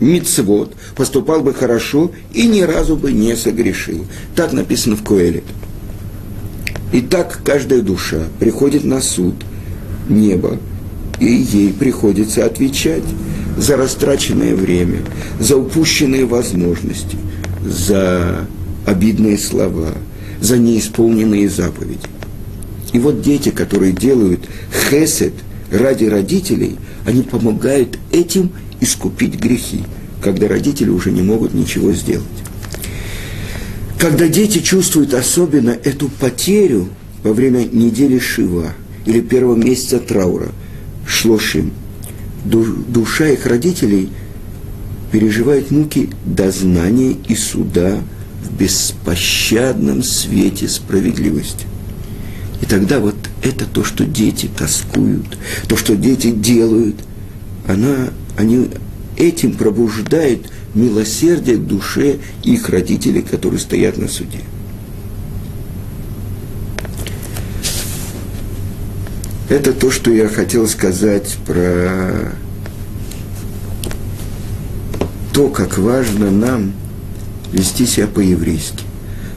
мицвод, 0.00 0.74
поступал 0.94 1.42
бы 1.42 1.52
хорошо 1.54 2.12
и 2.32 2.46
ни 2.46 2.62
разу 2.62 2.96
бы 2.96 3.12
не 3.12 3.36
согрешил. 3.36 4.06
Так 4.34 4.52
написано 4.52 4.96
в 4.96 5.02
Коэле. 5.02 5.42
И 6.92 7.00
так 7.00 7.40
каждая 7.44 7.82
душа 7.82 8.22
приходит 8.38 8.84
на 8.84 9.00
суд 9.00 9.34
неба, 10.08 10.58
и 11.20 11.26
ей 11.26 11.74
приходится 11.74 12.46
отвечать 12.46 13.04
за 13.58 13.76
растраченное 13.76 14.54
время, 14.54 15.00
за 15.40 15.56
упущенные 15.58 16.24
возможности, 16.26 17.18
за 17.66 18.46
обидные 18.86 19.36
слова, 19.36 19.92
за 20.40 20.58
неисполненные 20.58 21.48
заповеди. 21.48 22.15
И 22.96 22.98
вот 22.98 23.20
дети, 23.20 23.50
которые 23.50 23.92
делают 23.92 24.48
хесед– 24.88 25.34
ради 25.70 26.06
родителей, 26.06 26.78
они 27.04 27.20
помогают 27.20 27.98
этим 28.10 28.52
искупить 28.80 29.34
грехи, 29.34 29.82
когда 30.22 30.48
родители 30.48 30.88
уже 30.88 31.12
не 31.12 31.20
могут 31.20 31.52
ничего 31.52 31.92
сделать. 31.92 32.26
Когда 33.98 34.28
дети 34.28 34.60
чувствуют 34.60 35.12
особенно 35.12 35.72
эту 35.72 36.08
потерю 36.08 36.88
во 37.22 37.34
время 37.34 37.64
недели 37.70 38.18
Шива 38.18 38.72
или 39.04 39.20
первого 39.20 39.56
месяца 39.56 39.98
траура, 39.98 40.48
шлошим, 41.06 41.72
душа 42.46 43.28
их 43.28 43.44
родителей 43.44 44.08
переживает 45.12 45.70
муки 45.70 46.08
дознания 46.24 47.14
и 47.28 47.34
суда 47.34 47.98
в 48.42 48.58
беспощадном 48.58 50.02
свете 50.02 50.66
справедливости. 50.66 51.66
И 52.62 52.66
тогда 52.66 53.00
вот 53.00 53.16
это 53.42 53.66
то, 53.66 53.84
что 53.84 54.04
дети 54.04 54.48
тоскуют, 54.56 55.38
то, 55.68 55.76
что 55.76 55.94
дети 55.94 56.30
делают, 56.30 56.96
она, 57.66 58.08
они 58.36 58.70
этим 59.16 59.52
пробуждают 59.52 60.50
милосердие 60.74 61.56
к 61.56 61.66
душе 61.66 62.18
их 62.42 62.68
родителей, 62.68 63.22
которые 63.22 63.60
стоят 63.60 63.98
на 63.98 64.08
суде. 64.08 64.40
Это 69.48 69.72
то, 69.72 69.90
что 69.90 70.10
я 70.10 70.28
хотел 70.28 70.66
сказать 70.66 71.36
про 71.46 72.32
то, 75.32 75.48
как 75.48 75.78
важно 75.78 76.30
нам 76.30 76.72
вести 77.52 77.86
себя 77.86 78.06
по-еврейски. 78.06 78.82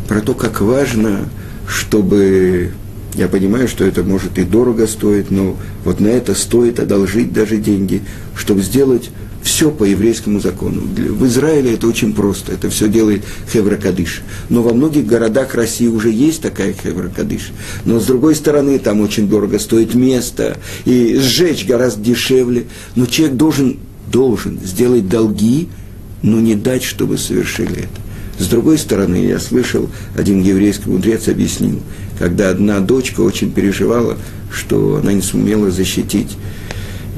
Про 0.07 0.21
то, 0.21 0.33
как 0.33 0.61
важно, 0.61 1.29
чтобы... 1.67 2.71
Я 3.19 3.27
понимаю, 3.27 3.67
что 3.67 3.83
это 3.83 4.01
может 4.01 4.37
и 4.39 4.43
дорого 4.43 4.87
стоить, 4.87 5.29
но 5.29 5.57
вот 5.83 5.99
на 5.99 6.07
это 6.07 6.33
стоит 6.33 6.79
одолжить 6.79 7.33
даже 7.33 7.57
деньги, 7.57 8.01
чтобы 8.33 8.61
сделать 8.61 9.09
все 9.43 9.71
по 9.71 9.83
еврейскому 9.83 10.39
закону. 10.39 10.83
В 10.83 11.25
Израиле 11.25 11.73
это 11.73 11.85
очень 11.87 12.13
просто, 12.13 12.53
это 12.53 12.69
все 12.69 12.87
делает 12.87 13.25
Хеврокадыш. 13.51 14.21
Но 14.47 14.63
во 14.63 14.73
многих 14.73 15.05
городах 15.05 15.53
России 15.53 15.87
уже 15.87 16.11
есть 16.11 16.41
такая 16.41 16.71
Хеврокадыш. 16.71 17.51
Но 17.83 17.99
с 17.99 18.05
другой 18.05 18.35
стороны, 18.35 18.79
там 18.79 19.01
очень 19.01 19.27
дорого 19.27 19.59
стоит 19.59 19.95
место, 19.95 20.57
и 20.85 21.17
сжечь 21.19 21.65
гораздо 21.65 22.01
дешевле. 22.01 22.67
Но 22.95 23.05
человек 23.05 23.35
должен, 23.35 23.79
должен 24.09 24.61
сделать 24.63 25.09
долги, 25.09 25.67
но 26.21 26.39
не 26.39 26.55
дать, 26.55 26.83
чтобы 26.83 27.17
совершили 27.17 27.79
это. 27.79 27.99
С 28.39 28.47
другой 28.47 28.77
стороны, 28.77 29.17
я 29.17 29.37
слышал, 29.37 29.89
один 30.15 30.41
еврейский 30.41 30.89
мудрец 30.89 31.27
объяснил, 31.27 31.81
когда 32.19 32.49
одна 32.49 32.79
дочка 32.81 33.21
очень 33.21 33.51
переживала, 33.51 34.17
что 34.51 34.99
она 35.01 35.13
не 35.13 35.21
сумела 35.21 35.71
защитить, 35.71 36.37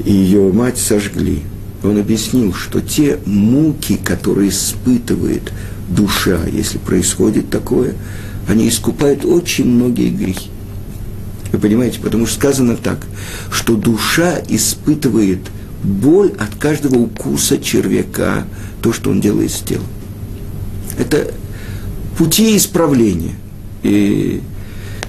и 0.04 0.12
ее 0.12 0.50
мать 0.52 0.78
сожгли 0.78 1.42
он 1.84 1.98
объяснил, 1.98 2.54
что 2.54 2.80
те 2.80 3.18
муки, 3.26 3.96
которые 3.96 4.50
испытывает 4.50 5.52
душа, 5.88 6.38
если 6.46 6.78
происходит 6.78 7.50
такое, 7.50 7.94
они 8.48 8.68
искупают 8.68 9.24
очень 9.24 9.66
многие 9.66 10.10
грехи. 10.10 10.48
Вы 11.52 11.58
понимаете, 11.58 12.00
потому 12.00 12.26
что 12.26 12.36
сказано 12.36 12.76
так, 12.76 12.98
что 13.50 13.76
душа 13.76 14.40
испытывает 14.48 15.40
боль 15.82 16.32
от 16.38 16.54
каждого 16.54 16.98
укуса 16.98 17.58
червяка, 17.58 18.44
то, 18.80 18.92
что 18.92 19.10
он 19.10 19.20
делает 19.20 19.50
с 19.50 19.60
телом. 19.60 19.86
Это 20.98 21.32
пути 22.16 22.56
исправления. 22.56 23.34
И 23.82 24.40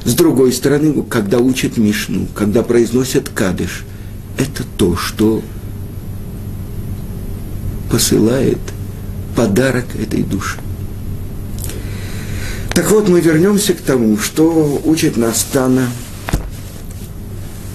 с 0.06 0.14
другой 0.16 0.52
стороны, 0.52 1.04
когда 1.04 1.40
учат 1.40 1.78
Мишну, 1.78 2.28
когда 2.36 2.62
произносят 2.62 3.30
кадыш, 3.30 3.86
это 4.38 4.64
то, 4.78 4.96
что 4.98 5.42
посылает 7.90 8.60
подарок 9.36 9.86
этой 9.96 10.24
душе. 10.24 10.60
Так 12.74 12.90
вот, 12.90 13.08
мы 13.08 13.22
вернемся 13.22 13.74
к 13.74 13.82
тому, 13.82 14.18
что 14.18 14.82
учит 14.84 15.16
нас 15.16 15.46
Тана 15.54 15.88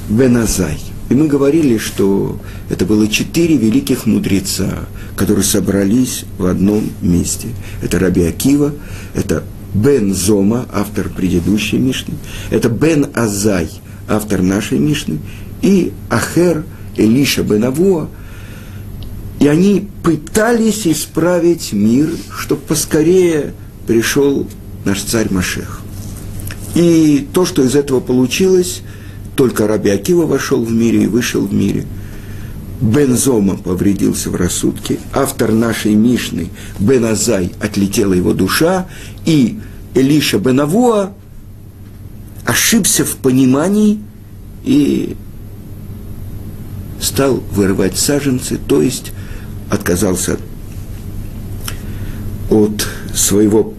Беназай. 0.08 0.80
И 1.08 1.14
мы 1.14 1.28
говорили, 1.28 1.78
что 1.78 2.38
это 2.68 2.84
было 2.84 3.08
четыре 3.08 3.56
великих 3.56 4.06
мудреца, 4.06 4.86
которые 5.16 5.44
собрались 5.44 6.24
в 6.36 6.46
одном 6.46 6.90
месте. 7.00 7.48
Это 7.82 7.98
Раби 7.98 8.24
Акива, 8.24 8.74
это 9.14 9.44
Бен 9.82 10.14
Зома, 10.14 10.66
автор 10.72 11.08
предыдущей 11.08 11.78
Мишны, 11.78 12.14
это 12.50 12.68
Бен 12.68 13.06
Азай, 13.14 13.70
автор 14.08 14.42
нашей 14.42 14.78
Мишны, 14.78 15.18
и 15.62 15.92
Ахер 16.10 16.64
Элиша 16.96 17.42
Бен 17.42 17.64
и 19.40 19.46
они 19.46 19.88
пытались 20.02 20.86
исправить 20.86 21.72
мир, 21.72 22.08
чтобы 22.36 22.60
поскорее 22.62 23.54
пришел 23.86 24.48
наш 24.84 25.02
царь 25.02 25.32
Машех. 25.32 25.80
И 26.74 27.26
то, 27.32 27.46
что 27.46 27.62
из 27.62 27.76
этого 27.76 28.00
получилось, 28.00 28.82
только 29.36 29.68
Раби 29.68 29.90
Акива 29.90 30.26
вошел 30.26 30.64
в 30.64 30.72
мире 30.72 31.04
и 31.04 31.06
вышел 31.06 31.46
в 31.46 31.54
мире. 31.54 31.86
Бензома 32.80 33.56
повредился 33.56 34.30
в 34.30 34.36
рассудке, 34.36 34.98
автор 35.12 35.52
нашей 35.52 35.94
Мишны 35.94 36.48
Бен 36.78 37.04
Азай 37.04 37.52
отлетела 37.60 38.12
его 38.12 38.34
душа, 38.34 38.86
и 39.24 39.58
Элиша 39.94 40.38
Бенавуа 40.38 41.12
ошибся 42.44 43.04
в 43.04 43.16
понимании 43.16 44.00
и 44.64 45.16
стал 47.00 47.42
вырывать 47.52 47.98
саженцы, 47.98 48.58
то 48.58 48.80
есть 48.80 49.12
отказался 49.70 50.38
от 52.50 52.86
своего 53.14 53.74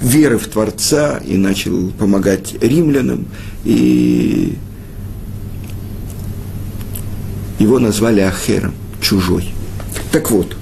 веры 0.00 0.38
в 0.38 0.48
Творца 0.48 1.18
и 1.18 1.36
начал 1.36 1.90
помогать 1.90 2.54
римлянам, 2.60 3.26
и 3.64 4.56
его 7.58 7.78
назвали 7.78 8.20
Ахером, 8.20 8.74
чужой. 9.00 9.52
Так 10.12 10.30
вот, 10.30 10.56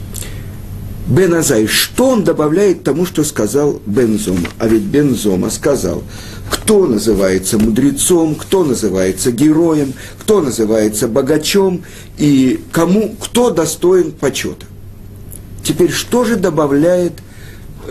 Бен 1.07 1.35
Азай, 1.35 1.66
что 1.66 2.11
он 2.11 2.24
добавляет 2.24 2.85
тому, 2.85 3.05
что 3.07 3.24
сказал 3.24 3.81
Бензома? 3.87 4.48
А 4.59 4.68
ведь 4.68 4.83
Бензома 4.83 5.50
сказал, 5.50 6.02
кто 6.48 6.87
называется 6.87 7.59
мудрецом, 7.59 8.35
кто 8.35 8.64
называется 8.64 9.33
героем, 9.33 9.94
кто 10.20 10.40
называется 10.40 11.09
богачом 11.09 11.83
и 12.18 12.61
кому, 12.70 13.14
кто 13.18 13.50
достоин 13.50 14.12
почета. 14.12 14.66
Теперь 15.64 15.90
что 15.90 16.24
же 16.24 16.37
добавляет 16.37 17.14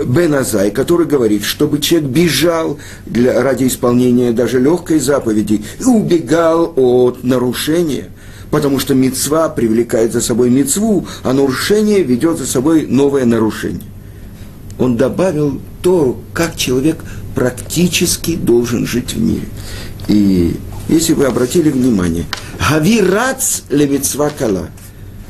Бен 0.06 0.34
Азай, 0.34 0.72
который 0.72 1.06
говорит, 1.06 1.44
чтобы 1.44 1.80
человек 1.80 2.10
бежал 2.10 2.80
для, 3.06 3.42
ради 3.42 3.68
исполнения 3.68 4.32
даже 4.32 4.60
легкой 4.60 5.00
заповеди 5.00 5.64
и 5.80 5.84
убегал 5.84 6.72
от 6.76 7.24
нарушения, 7.24 8.10
потому 8.52 8.80
что 8.80 8.94
мецва 8.94 9.50
привлекает 9.50 10.12
за 10.12 10.22
собой 10.22 10.50
мецву, 10.50 11.08
а 11.24 11.34
нарушение 11.34 12.04
ведет 12.04 12.38
за 12.38 12.46
собой 12.46 12.86
новое 12.86 13.26
нарушение. 13.26 13.82
Он 14.78 14.98
добавил 14.98 15.60
то, 15.82 16.22
как 16.34 16.56
человек 16.58 17.04
практически 17.34 18.36
должен 18.36 18.86
жить 18.86 19.14
в 19.14 19.22
мире. 19.22 19.48
И 20.08 20.58
если 20.90 21.14
вы 21.14 21.26
обратили 21.26 21.70
внимание, 21.70 22.26
«Хави 22.60 23.02
рац 23.02 23.62
лемитсва 23.70 24.32
кала». 24.38 24.70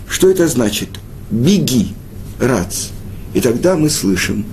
Что 0.10 0.30
это 0.30 0.48
значит? 0.48 0.90
Беги, 1.30 1.94
рац. 2.40 2.88
И 3.34 3.40
тогда 3.40 3.78
мы 3.78 3.90
слышим, 3.90 4.46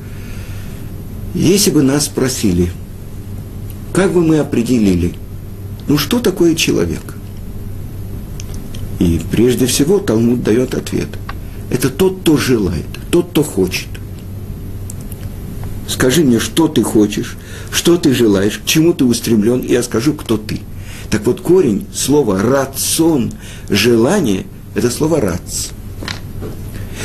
если 1.34 1.70
бы 1.70 1.82
нас 1.82 2.04
спросили, 2.04 2.70
как 3.92 4.12
бы 4.12 4.22
мы 4.22 4.38
определили, 4.38 5.14
ну 5.88 5.96
что 5.96 6.20
такое 6.20 6.54
человек? 6.54 7.17
И 8.98 9.20
прежде 9.30 9.66
всего 9.66 9.98
Талмуд 9.98 10.42
дает 10.42 10.74
ответ. 10.74 11.08
Это 11.70 11.90
тот, 11.90 12.20
кто 12.20 12.36
желает, 12.36 12.86
тот, 13.10 13.30
кто 13.30 13.42
хочет. 13.42 13.88
Скажи 15.86 16.22
мне, 16.22 16.38
что 16.38 16.68
ты 16.68 16.82
хочешь, 16.82 17.36
что 17.70 17.96
ты 17.96 18.14
желаешь, 18.14 18.58
к 18.58 18.66
чему 18.66 18.92
ты 18.92 19.04
устремлен, 19.04 19.60
и 19.60 19.72
я 19.72 19.82
скажу, 19.82 20.14
кто 20.14 20.36
ты. 20.36 20.60
Так 21.10 21.26
вот, 21.26 21.40
корень 21.40 21.86
слова 21.94 22.40
«рацион», 22.42 23.32
«желание»– 23.70 24.44
это 24.74 24.90
слово 24.90 25.20
«рац». 25.20 25.68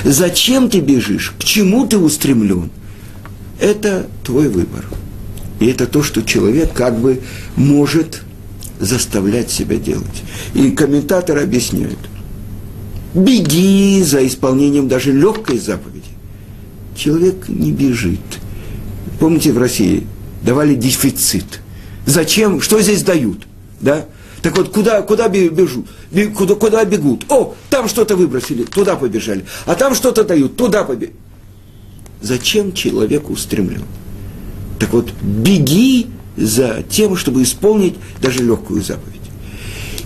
Зачем 0.04 0.70
ты 0.70 0.82
бежишь, 0.82 1.34
к 1.40 1.44
чему 1.44 1.88
ты 1.88 1.98
устремлен– 1.98 2.70
это 3.60 4.08
твой 4.24 4.50
выбор. 4.50 4.86
И 5.60 5.68
это 5.68 5.88
то, 5.88 6.04
что 6.04 6.22
человек 6.22 6.74
как 6.74 7.00
бы 7.00 7.22
может 7.56 8.22
заставлять 8.84 9.50
себя 9.50 9.78
делать. 9.78 10.24
И 10.54 10.72
комментаторы 10.72 11.42
объясняют. 11.42 12.00
Беги 13.14 14.02
за 14.04 14.26
исполнением 14.26 14.88
даже 14.88 15.12
легкой 15.12 15.60
заповеди. 15.60 16.04
Человек 16.96 17.48
не 17.48 17.72
бежит. 17.72 18.20
Помните, 19.20 19.52
в 19.52 19.58
России 19.58 20.08
давали 20.44 20.76
дефицит. 20.76 21.62
Зачем? 22.06 22.62
Что 22.62 22.82
здесь 22.82 23.04
дают? 23.04 23.48
Да? 23.80 24.06
Так 24.42 24.58
вот, 24.58 24.70
куда, 24.70 25.02
куда 25.02 25.30
бежу? 25.30 25.86
Куда, 26.36 26.56
куда 26.56 26.84
бегут? 26.84 27.26
О, 27.30 27.56
там 27.70 27.88
что-то 27.88 28.16
выбросили, 28.16 28.64
туда 28.64 28.96
побежали. 28.96 29.46
А 29.66 29.76
там 29.76 29.96
что-то 29.96 30.24
дают, 30.24 30.58
туда 30.58 30.84
побежали. 30.84 31.16
Зачем 32.22 32.74
человек 32.74 33.30
устремлен? 33.30 33.84
Так 34.80 34.92
вот, 34.92 35.12
беги 35.22 36.08
за 36.38 36.84
тем, 36.90 37.16
чтобы 37.16 37.44
исполнить 37.44 37.96
даже 38.22 38.44
легкую 38.44 38.82
заповедь. 38.82 39.22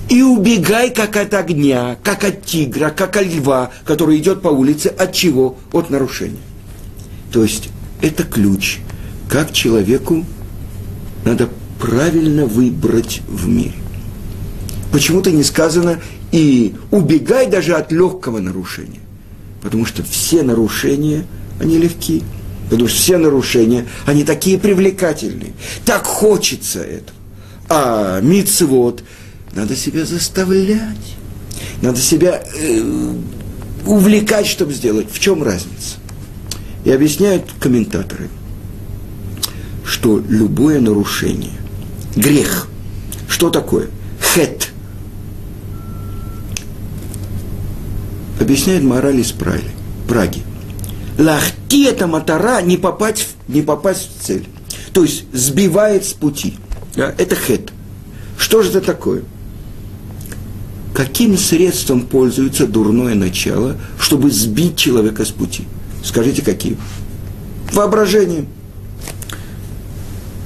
И 0.09 0.21
убегай, 0.21 0.89
как 0.89 1.17
от 1.17 1.33
огня, 1.33 1.97
как 2.01 2.23
от 2.23 2.45
тигра, 2.45 2.89
как 2.89 3.17
от 3.17 3.25
льва, 3.25 3.71
который 3.85 4.17
идет 4.17 4.41
по 4.41 4.47
улице. 4.47 4.87
От 4.87 5.13
чего? 5.13 5.57
От 5.73 5.89
нарушения. 5.89 6.37
То 7.31 7.43
есть 7.43 7.69
это 8.01 8.23
ключ, 8.23 8.77
как 9.29 9.51
человеку 9.51 10.25
надо 11.25 11.49
правильно 11.79 12.45
выбрать 12.45 13.21
в 13.27 13.47
мире. 13.47 13.73
Почему-то 14.91 15.31
не 15.31 15.43
сказано 15.43 15.99
и 16.31 16.75
убегай 16.91 17.47
даже 17.47 17.75
от 17.75 17.91
легкого 17.91 18.39
нарушения. 18.39 19.01
Потому 19.61 19.85
что 19.85 20.03
все 20.03 20.43
нарушения, 20.43 21.25
они 21.59 21.77
легкие. 21.77 22.23
Потому 22.69 22.87
что 22.89 22.97
все 22.97 23.17
нарушения, 23.17 23.87
они 24.05 24.23
такие 24.23 24.57
привлекательные. 24.57 25.53
Так 25.85 26.05
хочется 26.05 26.81
это. 26.81 27.13
А 27.69 28.19
мицвод 28.21 29.03
надо 29.53 29.75
себя 29.75 30.05
заставлять. 30.05 31.15
Надо 31.81 31.99
себя 31.99 32.43
э, 32.55 33.13
увлекать, 33.85 34.47
чтобы 34.47 34.73
сделать. 34.73 35.07
В 35.11 35.19
чем 35.19 35.43
разница? 35.43 35.97
И 36.83 36.91
объясняют 36.91 37.45
комментаторы, 37.59 38.29
что 39.83 40.23
любое 40.29 40.79
нарушение, 40.79 41.53
грех, 42.15 42.67
что 43.27 43.49
такое? 43.49 43.89
Хет. 44.21 44.69
Объясняет 48.39 48.83
мораль 48.83 49.19
из 49.19 49.31
Праги. 49.31 50.46
Лахти 51.17 51.85
это 51.85 52.07
матара 52.07 52.61
не 52.61 52.77
попасть, 52.77 53.35
не 53.47 53.61
попасть 53.61 54.09
в 54.19 54.23
цель. 54.23 54.47
То 54.93 55.03
есть 55.03 55.25
сбивает 55.33 56.05
с 56.05 56.13
пути. 56.13 56.57
Это 56.95 57.35
хет. 57.35 57.71
Что 58.37 58.61
же 58.61 58.69
это 58.69 58.81
такое? 58.81 59.23
Каким 60.93 61.37
средством 61.37 62.01
пользуется 62.01 62.65
дурное 62.67 63.15
начало, 63.15 63.77
чтобы 63.99 64.31
сбить 64.31 64.77
человека 64.77 65.25
с 65.25 65.29
пути? 65.29 65.65
Скажите, 66.03 66.41
какие? 66.41 66.77
Воображением. 67.71 68.47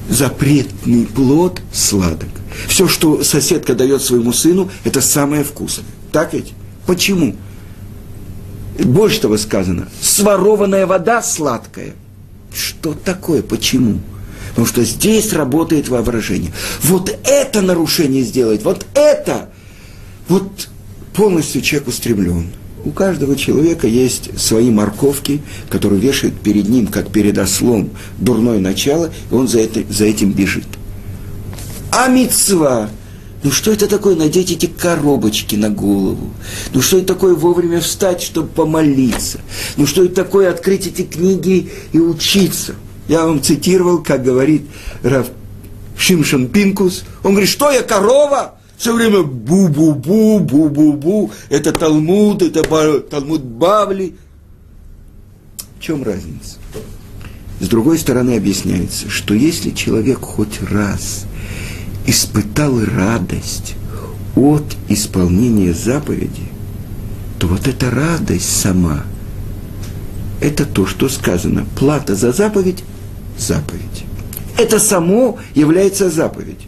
Запретный 0.10 1.06
плод 1.06 1.62
сладок. 1.72 2.30
Все, 2.68 2.88
что 2.88 3.24
соседка 3.24 3.76
дает 3.76 4.02
своему 4.02 4.34
сыну, 4.34 4.70
это 4.84 5.00
самое 5.00 5.44
вкусное. 5.44 5.86
Так 6.12 6.34
ведь? 6.34 6.54
Почему? 6.86 7.36
Больше 8.84 9.22
того 9.22 9.38
сказано, 9.38 9.88
сворованная 10.02 10.86
вода 10.86 11.22
сладкая. 11.22 11.94
Что 12.54 12.94
такое? 12.94 13.42
Почему? 13.42 14.00
Потому 14.50 14.68
что 14.68 14.84
здесь 14.84 15.34
работает 15.34 15.88
воображение. 15.88 16.52
Вот 16.84 17.16
это 17.24 17.62
нарушение 17.62 18.24
сделать, 18.24 18.64
вот 18.64 18.86
это, 18.94 19.50
вот 20.28 20.70
полностью 21.14 21.62
человек 21.62 21.88
устремлен. 21.88 22.48
У 22.84 22.90
каждого 22.92 23.36
человека 23.36 23.88
есть 23.88 24.38
свои 24.40 24.72
морковки, 24.72 25.42
которые 25.70 26.02
вешают 26.02 26.40
перед 26.42 26.68
ним, 26.68 26.88
как 26.88 27.12
перед 27.12 27.38
ослом, 27.38 27.92
дурное 28.18 28.60
начало, 28.60 29.12
и 29.32 29.34
он 29.34 29.48
за, 29.48 29.60
это, 29.60 29.84
за 29.90 30.06
этим 30.06 30.32
бежит. 30.32 30.66
А 31.92 32.08
мецва– 32.08 32.90
ну 33.44 33.52
что 33.52 33.72
это 33.72 33.88
такое 33.88 34.16
надеть 34.16 34.52
эти 34.52 34.68
коробочки 34.68 35.56
на 35.56 35.70
голову? 35.70 36.32
Ну 36.74 36.82
что 36.82 36.98
это 36.98 37.08
такое 37.08 37.34
вовремя 37.34 37.82
встать, 37.82 38.22
чтобы 38.22 38.50
помолиться? 38.50 39.40
Ну 39.78 39.88
что 39.88 40.04
это 40.04 40.16
такое 40.16 40.52
открыть 40.52 40.86
эти 40.86 41.02
книги 41.02 41.72
и 41.92 42.00
учиться? 42.00 42.76
Я 43.08 43.26
вам 43.26 43.42
цитировал, 43.42 44.04
как 44.04 44.24
говорит 44.24 44.68
Рав 45.02 45.28
Шимшон 45.98 46.50
Пинкус. 46.50 47.04
Он 47.24 47.32
говорит, 47.32 47.50
что 47.50 47.72
я 47.72 47.82
корова? 47.82 48.56
Все 48.78 48.94
время 48.94 49.22
бу-бу-бу, 49.22 50.40
бу-бу-бу. 50.40 51.32
Это 51.50 51.72
Талмуд, 51.72 52.44
это 52.44 52.62
Талмуд 53.10 53.42
Бавли. 53.42 54.16
В 55.80 55.84
чем 55.84 56.04
разница? 56.04 56.58
С 57.60 57.68
другой 57.68 57.98
стороны 57.98 58.38
объясняется, 58.38 59.10
что 59.10 59.34
если 59.34 59.72
человек 59.72 60.20
хоть 60.22 60.62
раз– 60.62 61.26
испытал 62.06 62.80
радость 62.84 63.76
от 64.36 64.64
исполнения 64.90 65.74
заповеди, 65.74 66.44
то 67.40 67.48
вот 67.48 67.68
эта 67.68 67.90
радость 67.90 68.62
сама, 68.62 69.04
это 70.40 70.66
то, 70.66 70.86
что 70.86 71.10
сказано. 71.10 71.66
Плата 71.78 72.16
за 72.16 72.32
заповедь– 72.32 72.84
заповедь. 73.38 74.06
Это 74.58 74.80
само 74.80 75.40
является 75.56 76.10
заповедь. 76.10 76.68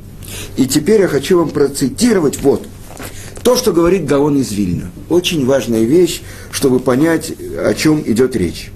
И 0.58 0.66
теперь 0.66 1.02
я 1.02 1.08
хочу 1.08 1.38
вам 1.38 1.50
процитировать 1.50 2.42
вот 2.42 2.68
то, 3.44 3.56
что 3.56 3.74
говорит 3.74 4.06
Гаон 4.06 4.38
из 4.38 4.52
Вильна. 4.52 4.90
Очень 5.10 5.46
важная 5.46 5.84
вещь, 5.84 6.22
чтобы 6.52 6.80
понять, 6.80 7.32
о 7.32 7.74
чем 7.74 8.02
идет 8.06 8.36
речь. 8.36 8.72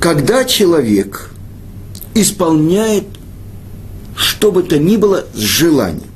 Когда 0.00 0.44
человек– 0.44 1.30
исполняет 2.14 3.04
что 4.16 4.52
бы 4.52 4.62
то 4.62 4.78
ни 4.78 4.96
было 4.96 5.24
с 5.34 5.38
желанием. 5.38 6.10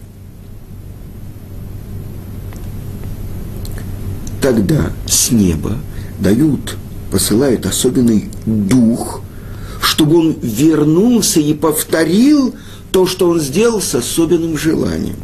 Тогда 4.41 4.93
с 5.07 5.31
неба 5.31 5.79
дают, 6.21 6.77
посылают 7.11 7.67
особенный 7.67 8.29
дух, 8.45 9.23
чтобы 9.81 10.19
он 10.19 10.37
вернулся 10.41 11.41
и 11.41 11.53
повторил 11.55 12.55
то, 12.93 13.07
что 13.07 13.29
он 13.29 13.41
сделал 13.41 13.81
с 13.81 13.95
особенным 13.95 14.57
желанием. 14.57 15.17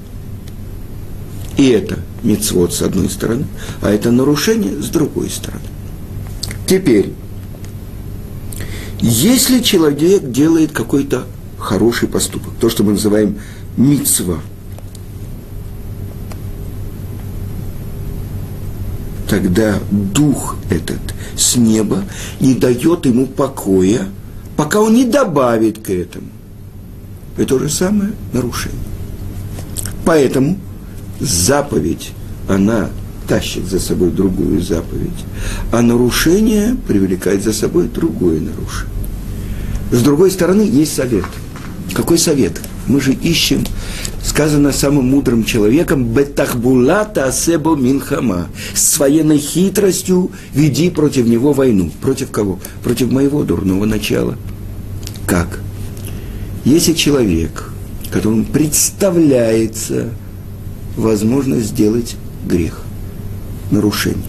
И 1.56 1.68
это 1.68 1.98
мецвод 2.22 2.72
с 2.72 2.82
одной 2.82 3.10
стороны, 3.10 3.46
а 3.80 3.90
это 3.90 4.10
нарушение 4.10 4.82
с 4.82 4.88
другой 4.88 5.30
стороны. 5.30 5.62
Теперь, 6.66 7.12
если 9.02 9.60
человек 9.60 10.30
делает 10.30 10.70
какой-то 10.70 11.26
хороший 11.58 12.08
поступок, 12.08 12.54
то, 12.60 12.70
что 12.70 12.84
мы 12.84 12.92
называем 12.92 13.38
мицва, 13.76 14.38
тогда 19.28 19.78
дух 19.90 20.56
этот 20.70 21.00
с 21.36 21.56
неба 21.56 22.04
не 22.38 22.54
дает 22.54 23.04
ему 23.06 23.26
покоя, 23.26 24.06
пока 24.56 24.80
он 24.80 24.94
не 24.94 25.04
добавит 25.04 25.78
к 25.84 25.90
этому. 25.90 26.28
Это 27.36 27.46
то 27.46 27.58
же 27.58 27.70
самое 27.70 28.12
нарушение. 28.32 28.78
Поэтому 30.04 30.58
заповедь, 31.18 32.12
она 32.48 32.90
тащит 33.32 33.64
за 33.64 33.80
собой 33.80 34.10
другую 34.10 34.60
заповедь, 34.60 35.24
а 35.70 35.80
нарушение 35.80 36.76
привлекает 36.86 37.42
за 37.42 37.54
собой 37.54 37.88
другое 37.88 38.40
нарушение. 38.40 38.92
С 39.90 40.02
другой 40.02 40.30
стороны, 40.30 40.60
есть 40.60 40.94
совет. 40.94 41.24
Какой 41.94 42.18
совет? 42.18 42.60
Мы 42.86 43.00
же 43.00 43.14
ищем, 43.14 43.64
сказано 44.22 44.70
самым 44.70 45.06
мудрым 45.06 45.44
человеком, 45.44 46.04
«Бетахбулата 46.12 47.24
асебо 47.24 47.74
минхама». 47.74 48.48
С 48.74 48.98
военной 48.98 49.38
хитростью 49.38 50.30
веди 50.52 50.90
против 50.90 51.26
него 51.26 51.54
войну. 51.54 51.90
Против 52.02 52.30
кого? 52.30 52.58
Против 52.84 53.10
моего 53.10 53.44
дурного 53.44 53.86
начала. 53.86 54.36
Как? 55.26 55.60
Если 56.66 56.92
человек, 56.92 57.70
которому 58.10 58.44
представляется 58.44 60.10
возможность 60.98 61.68
сделать 61.68 62.16
грех, 62.46 62.82
нарушение, 63.72 64.22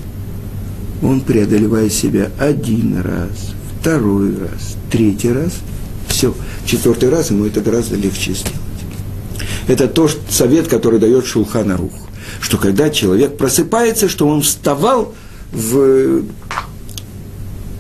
он 1.02 1.22
преодолевает 1.22 1.94
себя 1.94 2.32
один 2.40 3.02
раз, 3.02 3.54
второй 3.80 4.32
раз, 4.38 4.78
третий 4.90 5.32
раз, 5.32 5.54
все, 6.08 6.34
четвертый 6.66 7.10
раз 7.10 7.30
ему 7.32 7.46
это 7.46 7.62
гораздо 7.62 7.96
легче 7.96 8.34
сделать. 8.34 8.58
Это 9.68 9.88
то 9.88 10.08
что, 10.08 10.20
совет, 10.30 10.68
который 10.68 11.00
дает 11.00 11.26
Шулхана 11.26 11.78
Рух, 11.78 11.94
что 12.40 12.58
когда 12.58 12.90
человек 12.90 13.38
просыпается, 13.38 14.10
что 14.10 14.28
он 14.28 14.42
вставал 14.42 15.14
в, 15.52 16.24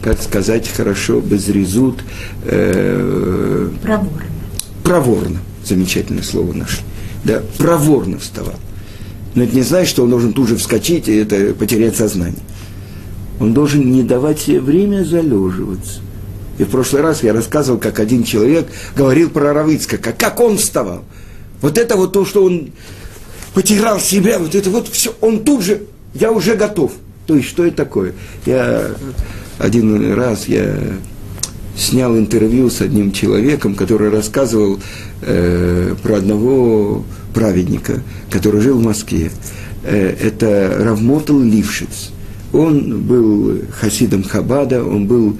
как 0.01 0.21
сказать 0.21 0.67
хорошо, 0.69 1.19
безрезут, 1.21 2.03
э, 2.43 3.69
проворно. 3.81 4.23
Проворно, 4.83 5.39
замечательное 5.65 6.23
слово 6.23 6.53
наше. 6.53 6.79
Да, 7.23 7.41
проворно 7.57 8.19
вставал. 8.19 8.55
Но 9.35 9.43
это 9.43 9.55
не 9.55 9.61
значит, 9.61 9.89
что 9.89 10.03
он 10.03 10.09
должен 10.09 10.33
тут 10.33 10.47
же 10.47 10.57
вскочить 10.57 11.07
и 11.07 11.15
это 11.15 11.53
потерять 11.53 11.95
сознание. 11.95 12.41
Он 13.39 13.53
должен 13.53 13.91
не 13.91 14.03
давать 14.03 14.39
себе 14.39 14.59
время 14.59 15.03
залеживаться. 15.03 16.01
И 16.59 16.63
в 16.63 16.69
прошлый 16.69 17.01
раз 17.01 17.23
я 17.23 17.33
рассказывал, 17.33 17.79
как 17.79 17.99
один 17.99 18.23
человек 18.23 18.67
говорил 18.95 19.29
про 19.29 19.53
Равыцкака, 19.53 20.11
как 20.11 20.39
он 20.39 20.57
вставал. 20.57 21.03
Вот 21.61 21.77
это 21.77 21.95
вот 21.95 22.13
то, 22.13 22.25
что 22.25 22.43
он 22.43 22.71
потерял 23.53 23.99
себя, 23.99 24.37
вот 24.37 24.53
это 24.53 24.69
вот 24.69 24.87
все, 24.87 25.15
он 25.21 25.43
тут 25.43 25.63
же, 25.63 25.81
я 26.13 26.31
уже 26.31 26.55
готов. 26.55 26.93
То 27.25 27.35
есть, 27.35 27.47
что 27.47 27.65
это 27.65 27.77
такое? 27.77 28.13
Я 28.45 28.91
один 29.57 30.13
раз, 30.13 30.47
я 30.47 30.77
снял 31.75 32.15
интервью 32.17 32.69
с 32.69 32.81
одним 32.81 33.11
человеком, 33.11 33.75
который 33.75 34.09
рассказывал 34.09 34.79
э, 35.21 35.95
про 36.03 36.17
одного 36.17 37.03
праведника, 37.33 38.01
который 38.29 38.61
жил 38.61 38.77
в 38.77 38.83
Москве. 38.83 39.31
Э, 39.83 40.15
это 40.21 40.77
Равмотл 40.79 41.39
Лившиц. 41.39 42.11
Он 42.53 43.01
был 43.01 43.61
хасидом 43.71 44.23
Хабада, 44.23 44.83
он 44.83 45.07
был 45.07 45.37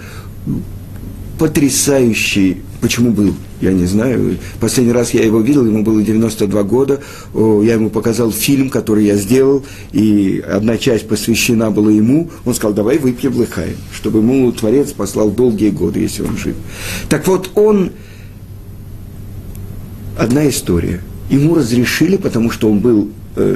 потрясающий, 1.37 2.61
почему 2.81 3.11
был, 3.11 3.33
я 3.61 3.71
не 3.71 3.85
знаю. 3.85 4.37
Последний 4.59 4.93
раз 4.93 5.13
я 5.13 5.23
его 5.23 5.41
видел, 5.41 5.65
ему 5.65 5.83
было 5.83 6.01
92 6.01 6.63
года. 6.63 7.01
Я 7.33 7.73
ему 7.73 7.89
показал 7.89 8.31
фильм, 8.31 8.69
который 8.69 9.05
я 9.05 9.15
сделал, 9.15 9.63
и 9.91 10.43
одна 10.47 10.77
часть 10.77 11.07
посвящена 11.07 11.69
была 11.69 11.91
ему. 11.91 12.29
Он 12.45 12.53
сказал, 12.53 12.73
давай 12.73 12.97
выпьем 12.97 13.35
лыхаем, 13.35 13.77
чтобы 13.93 14.19
ему 14.19 14.51
Творец 14.51 14.91
послал 14.91 15.31
долгие 15.31 15.69
годы, 15.69 15.99
если 15.99 16.23
он 16.23 16.37
жив. 16.37 16.55
Так 17.09 17.27
вот, 17.27 17.51
он... 17.55 17.91
Одна 20.17 20.47
история. 20.47 21.01
Ему 21.33 21.55
разрешили, 21.55 22.15
потому 22.15 22.51
что 22.51 22.69
он 22.69 22.77
был 22.77 23.09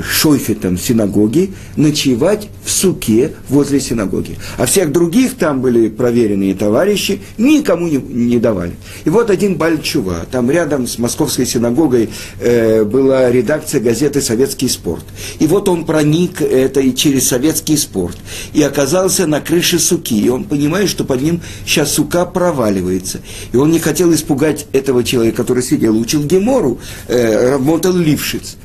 шойфетом 0.03 0.77
синагоги 0.77 1.53
ночевать 1.75 2.49
в 2.63 2.71
суке 2.71 3.33
возле 3.49 3.79
синагоги. 3.79 4.37
А 4.57 4.65
всех 4.65 4.91
других 4.91 5.35
там 5.35 5.61
были 5.61 5.89
проверенные 5.89 6.53
товарищи, 6.53 7.21
никому 7.37 7.87
не, 7.87 7.97
не 7.97 8.39
давали. 8.39 8.73
И 9.05 9.09
вот 9.09 9.29
один 9.29 9.55
Бальчува, 9.55 10.25
там 10.31 10.51
рядом 10.51 10.87
с 10.87 10.97
московской 10.97 11.45
синагогой 11.45 12.09
э, 12.39 12.83
была 12.83 13.31
редакция 13.31 13.81
газеты 13.81 14.21
«Советский 14.21 14.67
спорт». 14.67 15.05
И 15.39 15.47
вот 15.47 15.69
он 15.69 15.85
проник 15.85 16.41
это 16.41 16.79
и 16.79 16.93
через 16.93 17.27
«Советский 17.27 17.77
спорт» 17.77 18.17
и 18.53 18.61
оказался 18.61 19.27
на 19.27 19.41
крыше 19.41 19.79
суки. 19.79 20.19
И 20.19 20.29
он 20.29 20.43
понимает, 20.43 20.89
что 20.89 21.03
под 21.03 21.21
ним 21.21 21.41
сейчас 21.65 21.93
сука 21.93 22.25
проваливается. 22.25 23.21
И 23.51 23.57
он 23.57 23.71
не 23.71 23.79
хотел 23.79 24.13
испугать 24.13 24.67
этого 24.73 25.03
человека, 25.03 25.37
который 25.37 25.63
сидел, 25.63 25.97
учил 25.97 26.23
Гемору, 26.23 26.79
э, 27.07 27.51
работал 27.51 27.93
Лившиц. 27.93 28.57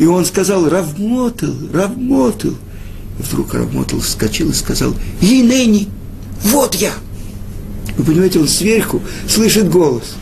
И 0.00 0.06
он 0.06 0.24
сказал, 0.24 0.66
Равмотел, 0.66 1.54
Равмотел. 1.74 2.56
И 3.18 3.22
вдруг 3.22 3.52
Равмотел 3.52 4.00
вскочил 4.00 4.48
и 4.48 4.54
сказал, 4.54 4.94
Енени, 5.20 5.88
вот 6.42 6.74
я. 6.74 6.92
Вы 7.98 8.04
понимаете, 8.04 8.40
он 8.40 8.48
сверху 8.48 9.02
слышит 9.28 9.68
голос. 9.68 10.14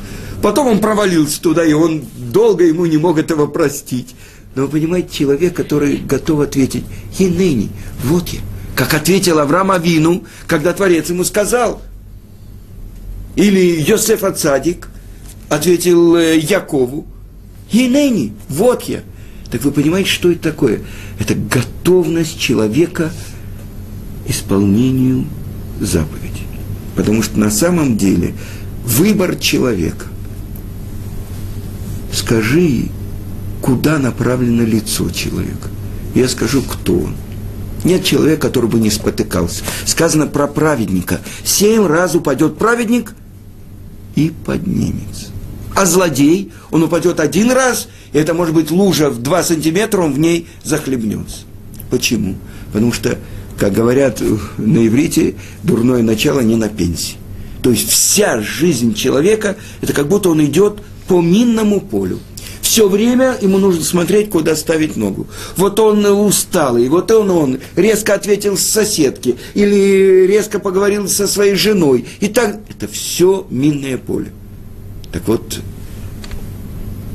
Потом 0.43 0.67
он 0.67 0.81
провалился 0.81 1.41
туда, 1.41 1.65
и 1.65 1.75
он 1.75 2.05
долго 2.17 2.65
ему 2.65 2.87
не 2.87 2.97
мог 2.97 3.19
этого 3.19 3.47
простить. 3.47 4.17
Но 4.57 4.63
вы 4.63 4.69
понимаете, 4.69 5.11
человек, 5.13 5.55
который 5.55 5.99
готов 5.99 6.41
ответить, 6.41 6.85
Енени, 7.17 7.71
вот 8.03 8.31
я. 8.31 8.41
Как 8.75 8.95
ответил 8.95 9.39
Авраам 9.39 9.71
Авину, 9.71 10.25
когда 10.49 10.73
Творец 10.73 11.09
ему 11.09 11.23
сказал. 11.23 11.83
Или 13.37 13.81
Йосеф 13.81 14.25
Ацадик 14.25 14.89
ответил 15.49 16.17
э, 16.17 16.37
Якову, 16.37 17.07
Енени, 17.71 18.33
вот 18.49 18.83
я. 18.83 19.03
Так 19.51 19.63
вы 19.63 19.73
понимаете, 19.73 20.11
что 20.11 20.31
это 20.31 20.43
такое? 20.43 20.81
Это 21.19 21.35
готовность 21.35 22.39
человека 22.39 23.11
исполнению 24.27 25.25
заповеди. 25.81 26.43
Потому 26.97 27.23
что 27.23 27.39
на 27.39 27.51
самом 27.51 27.97
деле 27.97 28.35
выбор 28.85 29.37
человека. 29.37 30.07
Скажи, 32.13 32.89
куда 33.63 33.99
направлено 33.99 34.65
лицо 34.65 35.09
человека. 35.11 35.69
Я 36.15 36.29
скажу, 36.29 36.63
кто 36.63 36.99
он. 36.99 37.15
Нет 37.85 38.05
человека, 38.05 38.49
который 38.49 38.69
бы 38.69 38.81
не 38.81 38.91
спотыкался. 38.91 39.63
Сказано 39.87 40.27
про 40.27 40.47
праведника. 40.47 41.21
Семь 41.45 41.87
раз 41.87 42.15
упадет 42.15 42.59
праведник 42.59 43.15
и 44.15 44.33
поднимется. 44.45 45.27
А 45.75 45.87
злодей, 45.87 46.53
он 46.71 46.83
упадет 46.83 47.21
один 47.21 47.53
раз 47.53 47.89
это 48.13 48.35
может 48.35 48.55
быть 48.55 48.71
лужа 48.71 49.11
в 49.11 49.23
2 49.23 49.43
сантиметра, 49.43 50.03
он 50.03 50.15
в 50.15 50.19
ней 50.19 50.47
захлебнется. 50.65 51.39
Почему? 51.91 52.37
Потому 52.73 52.93
что, 52.93 53.19
как 53.59 53.73
говорят 53.73 54.23
на 54.59 54.87
иврите, 54.87 55.37
дурное 55.63 56.03
начало 56.03 56.41
не 56.41 56.57
на 56.57 56.69
пенсии. 56.69 57.17
То 57.63 57.71
есть 57.71 57.91
вся 57.91 58.41
жизнь 58.41 58.95
человека, 58.95 59.57
это 59.81 59.93
как 59.93 60.09
будто 60.09 60.31
он 60.31 60.45
идет 60.45 60.79
по 61.09 61.21
минному 61.21 61.81
полю. 61.81 62.21
Все 62.61 62.89
время 62.89 63.37
ему 63.41 63.59
нужно 63.59 63.83
смотреть, 63.83 64.31
куда 64.31 64.55
ставить 64.55 64.95
ногу. 64.95 65.27
Вот 65.57 65.81
он 65.81 66.05
усталый, 66.05 66.89
вот 66.89 67.11
он, 67.11 67.31
он 67.31 67.59
резко 67.77 68.15
ответил 68.15 68.57
с 68.57 68.63
соседки, 68.63 69.37
или 69.55 70.27
резко 70.27 70.59
поговорил 70.59 71.09
со 71.09 71.27
своей 71.27 71.55
женой. 71.55 72.05
И 72.21 72.29
так, 72.29 72.61
это 72.69 72.87
все 72.87 73.47
минное 73.51 73.97
поле. 73.97 74.33
Так 75.11 75.27
вот, 75.27 75.61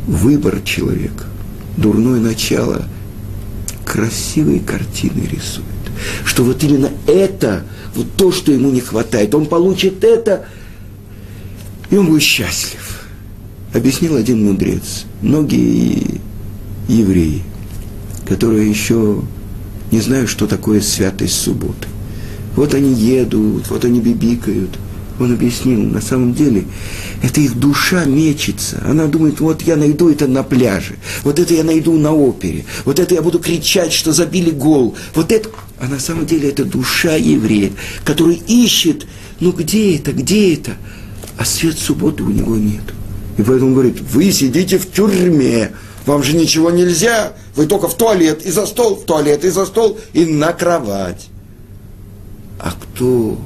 выбор 0.07 0.61
человека, 0.61 1.25
дурное 1.77 2.19
начало, 2.19 2.87
красивые 3.85 4.59
картины 4.59 5.21
рисует. 5.21 5.67
Что 6.25 6.43
вот 6.43 6.63
именно 6.63 6.91
это, 7.07 7.63
вот 7.95 8.07
то, 8.15 8.31
что 8.31 8.51
ему 8.51 8.71
не 8.71 8.81
хватает, 8.81 9.33
он 9.35 9.45
получит 9.45 10.03
это, 10.03 10.45
и 11.89 11.97
он 11.97 12.07
будет 12.07 12.23
счастлив. 12.23 13.05
Объяснил 13.73 14.15
один 14.15 14.43
мудрец. 14.43 15.05
Многие 15.21 16.19
евреи, 16.87 17.43
которые 18.27 18.69
еще 18.69 19.21
не 19.91 20.01
знают, 20.01 20.29
что 20.29 20.47
такое 20.47 20.81
святость 20.81 21.39
субботы. 21.39 21.87
Вот 22.55 22.73
они 22.73 22.93
едут, 22.93 23.69
вот 23.69 23.85
они 23.85 23.99
бибикают– 23.99 24.77
он 25.23 25.33
объяснил, 25.33 25.81
на 25.81 26.01
самом 26.01 26.33
деле, 26.33 26.65
это 27.21 27.41
их 27.41 27.57
душа 27.57 28.05
мечется. 28.05 28.83
Она 28.85 29.07
думает, 29.07 29.39
вот 29.39 29.61
я 29.61 29.75
найду 29.75 30.09
это 30.09 30.27
на 30.27 30.43
пляже, 30.43 30.95
вот 31.23 31.39
это 31.39 31.53
я 31.53 31.63
найду 31.63 31.97
на 31.97 32.11
опере, 32.11 32.65
вот 32.85 32.99
это 32.99 33.15
я 33.15 33.21
буду 33.21 33.39
кричать, 33.39 33.93
что 33.93 34.11
забили 34.11 34.51
гол. 34.51 34.95
Вот 35.15 35.31
это... 35.31 35.49
А 35.79 35.87
на 35.87 35.99
самом 35.99 36.25
деле 36.25 36.49
это 36.49 36.63
душа 36.63 37.15
еврея, 37.15 37.71
который 38.05 38.35
ищет, 38.35 39.05
ну 39.39 39.51
где 39.51 39.97
это, 39.97 40.13
где 40.13 40.53
это? 40.53 40.75
А 41.37 41.45
свет 41.45 41.77
субботы 41.77 42.23
у 42.23 42.29
него 42.29 42.55
нет. 42.55 42.83
И 43.37 43.41
поэтому 43.41 43.67
он 43.67 43.73
говорит, 43.73 43.99
вы 43.99 44.31
сидите 44.31 44.77
в 44.77 44.89
тюрьме, 44.91 45.71
вам 46.05 46.23
же 46.23 46.35
ничего 46.35 46.69
нельзя, 46.71 47.33
вы 47.55 47.65
только 47.65 47.87
в 47.87 47.97
туалет 47.97 48.45
и 48.45 48.51
за 48.51 48.65
стол, 48.65 48.95
в 48.95 49.05
туалет 49.05 49.43
и 49.43 49.49
за 49.49 49.65
стол 49.65 49.99
и 50.13 50.25
на 50.25 50.53
кровать. 50.53 51.27
А 52.59 52.71
кто 52.71 53.37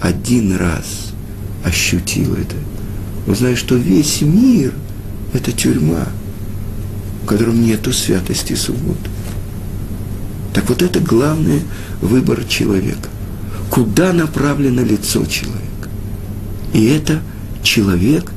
один 0.00 0.56
раз 0.56 1.11
ощутил 1.64 2.34
это. 2.34 2.56
Знает, 3.34 3.58
что 3.58 3.76
весь 3.76 4.20
мир– 4.22 4.72
это 5.32 5.52
тюрьма, 5.52 6.08
в 7.22 7.26
котором 7.26 7.62
нету 7.62 7.92
святости 7.92 8.54
субботы. 8.54 9.10
Так 10.54 10.68
вот 10.68 10.82
это 10.82 11.00
главный 11.00 11.62
выбор 12.00 12.44
человека. 12.44 13.08
Куда 13.70 14.12
направлено 14.12 14.82
лицо 14.82 15.24
человека? 15.24 15.88
И 16.74 16.84
это 16.86 17.20
человек, 17.62 18.30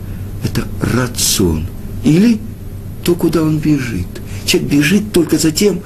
это 0.43 0.65
рацион. 0.81 1.65
Или 2.03 2.39
то, 3.03 3.15
куда 3.15 3.43
он 3.43 3.59
бежит. 3.59 4.07
Человек 4.45 4.71
бежит 4.71 5.11
только 5.11 5.37
за 5.37 5.51
тем, 5.51 5.81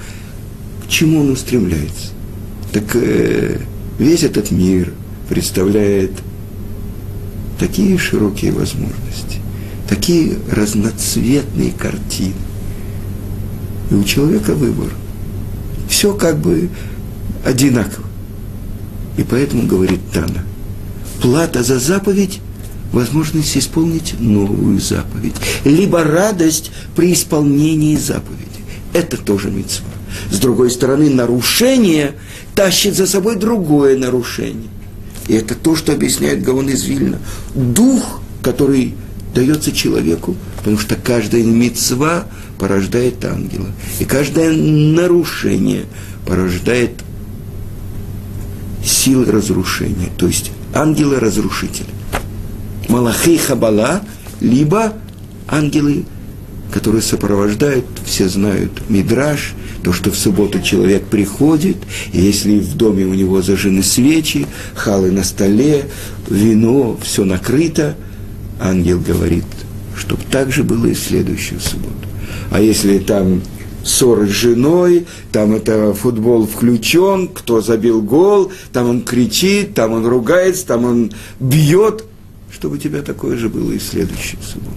к 0.86 0.90
чему 0.90 1.22
он 1.22 1.32
устремляется. 1.32 2.10
Так 2.74 2.96
э, 2.96 3.60
весь 3.98 4.24
этот 4.24 4.52
мир 4.52 4.94
представляет 5.30 6.12
такие 7.60 7.98
широкие 7.98 8.52
возможности, 8.52 9.40
такие 9.88 10.38
разноцветные 10.52 11.72
картины. 11.72 12.34
И 13.92 13.96
у 13.96 14.04
человека 14.04 14.54
выбор. 14.54 14.90
Все 15.90 16.14
как 16.14 16.38
бы 16.40 16.70
одинаково. 17.44 18.06
И 19.18 19.24
поэтому 19.24 19.68
говорит 19.68 20.00
Тана, 20.14 20.44
плата 21.22 21.64
за 21.64 21.80
заповедь– 21.80 22.40
возможность 22.92 23.58
исполнить 23.58 24.20
новую 24.20 24.80
заповедь. 24.80 25.36
Либо 25.66 26.04
радость 26.04 26.72
при 26.96 27.14
исполнении 27.14 27.96
заповеди. 27.96 28.46
Это 28.94 29.18
тоже 29.18 29.52
мецва. 29.52 29.88
С 30.32 30.40
другой 30.40 30.72
стороны, 30.72 31.10
нарушение 31.10 32.16
тащит 32.56 32.96
за 32.96 33.06
собой 33.06 33.36
другое 33.36 33.98
нарушение. 33.98 34.70
И 35.30 35.34
это 35.36 35.54
то, 35.54 35.76
что 35.76 35.94
объясняет 35.94 36.42
Гаон 36.42 36.70
из 36.70 36.84
Вильна. 36.86 37.20
Дух, 37.54 38.20
который 38.42 38.96
дается 39.36 39.72
человеку, 39.72 40.36
потому 40.58 40.80
что 40.80 40.96
каждая 40.96 41.44
мецва 41.44 42.26
порождает 42.58 43.24
ангела. 43.24 43.68
И 44.00 44.06
каждое 44.06 44.52
нарушение 44.52 45.86
порождает 46.26 47.04
силы 48.84 49.26
разрушения, 49.26 50.10
то 50.18 50.26
есть 50.26 50.52
ангелы-разрушители. 50.74 51.90
Малахей 52.88 53.38
Хабала, 53.38 54.02
либо 54.42 54.94
ангелы, 55.48 56.06
который 56.74 57.04
сопровождает, 57.04 57.86
все 58.04 58.28
знают, 58.28 58.90
мидраж, 58.90 59.54
то, 59.84 59.94
что 59.94 60.12
в 60.12 60.18
субботу 60.18 60.62
человек 60.62 61.06
приходит, 61.06 61.78
и 62.12 62.22
если 62.22 62.60
в 62.60 62.76
доме 62.76 63.06
у 63.06 63.14
него 63.14 63.42
зажжены 63.42 63.84
свечи, 63.84 64.46
халы 64.76 65.12
на 65.12 65.24
столе, 65.24 65.86
вино, 66.30 66.98
все 67.02 67.26
накрыто, 67.26 67.96
ангел 68.60 69.00
говорит, 69.00 69.46
чтобы 69.98 70.22
так 70.30 70.52
же 70.52 70.64
было 70.64 70.88
и 70.88 70.94
в 70.94 71.00
следующую 71.00 71.60
субботу. 71.60 71.94
А 72.52 72.62
если 72.62 73.00
там 73.00 73.42
ссоры 73.84 74.28
с 74.28 74.32
женой, 74.32 75.06
там 75.32 75.54
это 75.54 75.94
футбол 75.94 76.48
включен, 76.48 77.28
кто 77.28 77.62
забил 77.62 78.02
гол, 78.02 78.52
там 78.74 78.90
он 78.90 79.02
кричит, 79.04 79.74
там 79.74 79.94
он 79.94 80.06
ругается, 80.06 80.66
там 80.66 80.86
он 80.86 81.12
бьет, 81.40 82.04
чтобы 82.52 82.76
у 82.76 82.78
тебя 82.78 83.02
такое 83.02 83.38
же 83.38 83.50
было 83.50 83.72
и 83.72 83.78
в 83.78 83.84
следующую 83.84 84.42
субботу. 84.42 84.76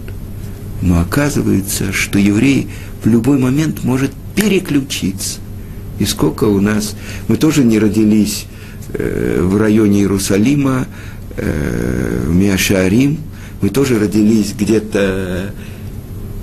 Но 0.81 1.01
оказывается, 1.01 1.93
что 1.93 2.19
еврей 2.19 2.69
в 3.03 3.09
любой 3.09 3.39
момент 3.39 3.85
может 3.85 4.11
переключиться. 4.35 5.41
И 5.99 6.05
сколько 6.05 6.45
у 6.45 6.61
нас... 6.61 6.97
Мы 7.29 7.37
тоже 7.37 7.65
не 7.65 7.79
родились 7.79 8.47
э, 8.93 9.41
в 9.41 9.57
районе 9.57 10.01
Иерусалима, 10.01 10.87
э, 11.37 12.25
в 12.27 12.35
Миашарим. 12.35 13.19
Мы 13.61 13.69
тоже 13.69 13.99
родились 13.99 14.55
где-то... 14.59 15.55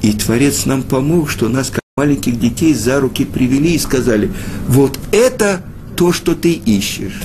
И 0.02 0.14
Творец 0.14 0.66
нам 0.66 0.84
помог, 0.84 1.30
что 1.30 1.50
нас, 1.50 1.70
как 1.70 1.82
маленьких 1.98 2.40
детей, 2.40 2.74
за 2.74 3.02
руки 3.02 3.26
привели 3.26 3.76
и 3.76 3.80
сказали, 3.80 4.32
вот 4.68 4.98
это 5.12 5.62
то, 5.98 6.14
что 6.14 6.36
ты 6.36 6.54
ищешь. 6.54 7.22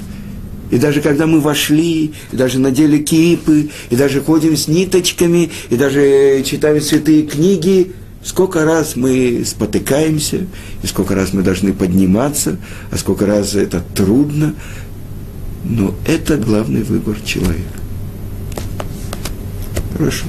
И 0.73 0.79
даже 0.79 1.01
когда 1.01 1.29
мы 1.29 1.39
вошли, 1.39 2.15
и 2.33 2.37
даже 2.37 2.59
надели 2.59 2.99
кипы, 2.99 3.71
и 3.91 3.95
даже 3.95 4.21
ходим 4.21 4.57
с 4.57 4.67
ниточками, 4.67 5.51
и 5.71 5.77
даже 5.77 6.43
читаем 6.45 6.81
святые 6.81 7.23
книги, 7.23 7.93
сколько 8.25 8.65
раз 8.65 8.97
мы 8.97 9.45
спотыкаемся, 9.47 10.47
и 10.83 10.87
сколько 10.87 11.15
раз 11.15 11.33
мы 11.33 11.43
должны 11.43 11.73
подниматься, 11.73 12.57
а 12.91 12.97
сколько 12.97 13.27
раз 13.27 13.55
это 13.55 13.83
трудно. 13.95 14.55
Но 15.65 15.95
это 16.07 16.37
главный 16.37 16.83
выбор 16.83 17.21
человека. 17.21 17.79
Хорошо. 19.97 20.27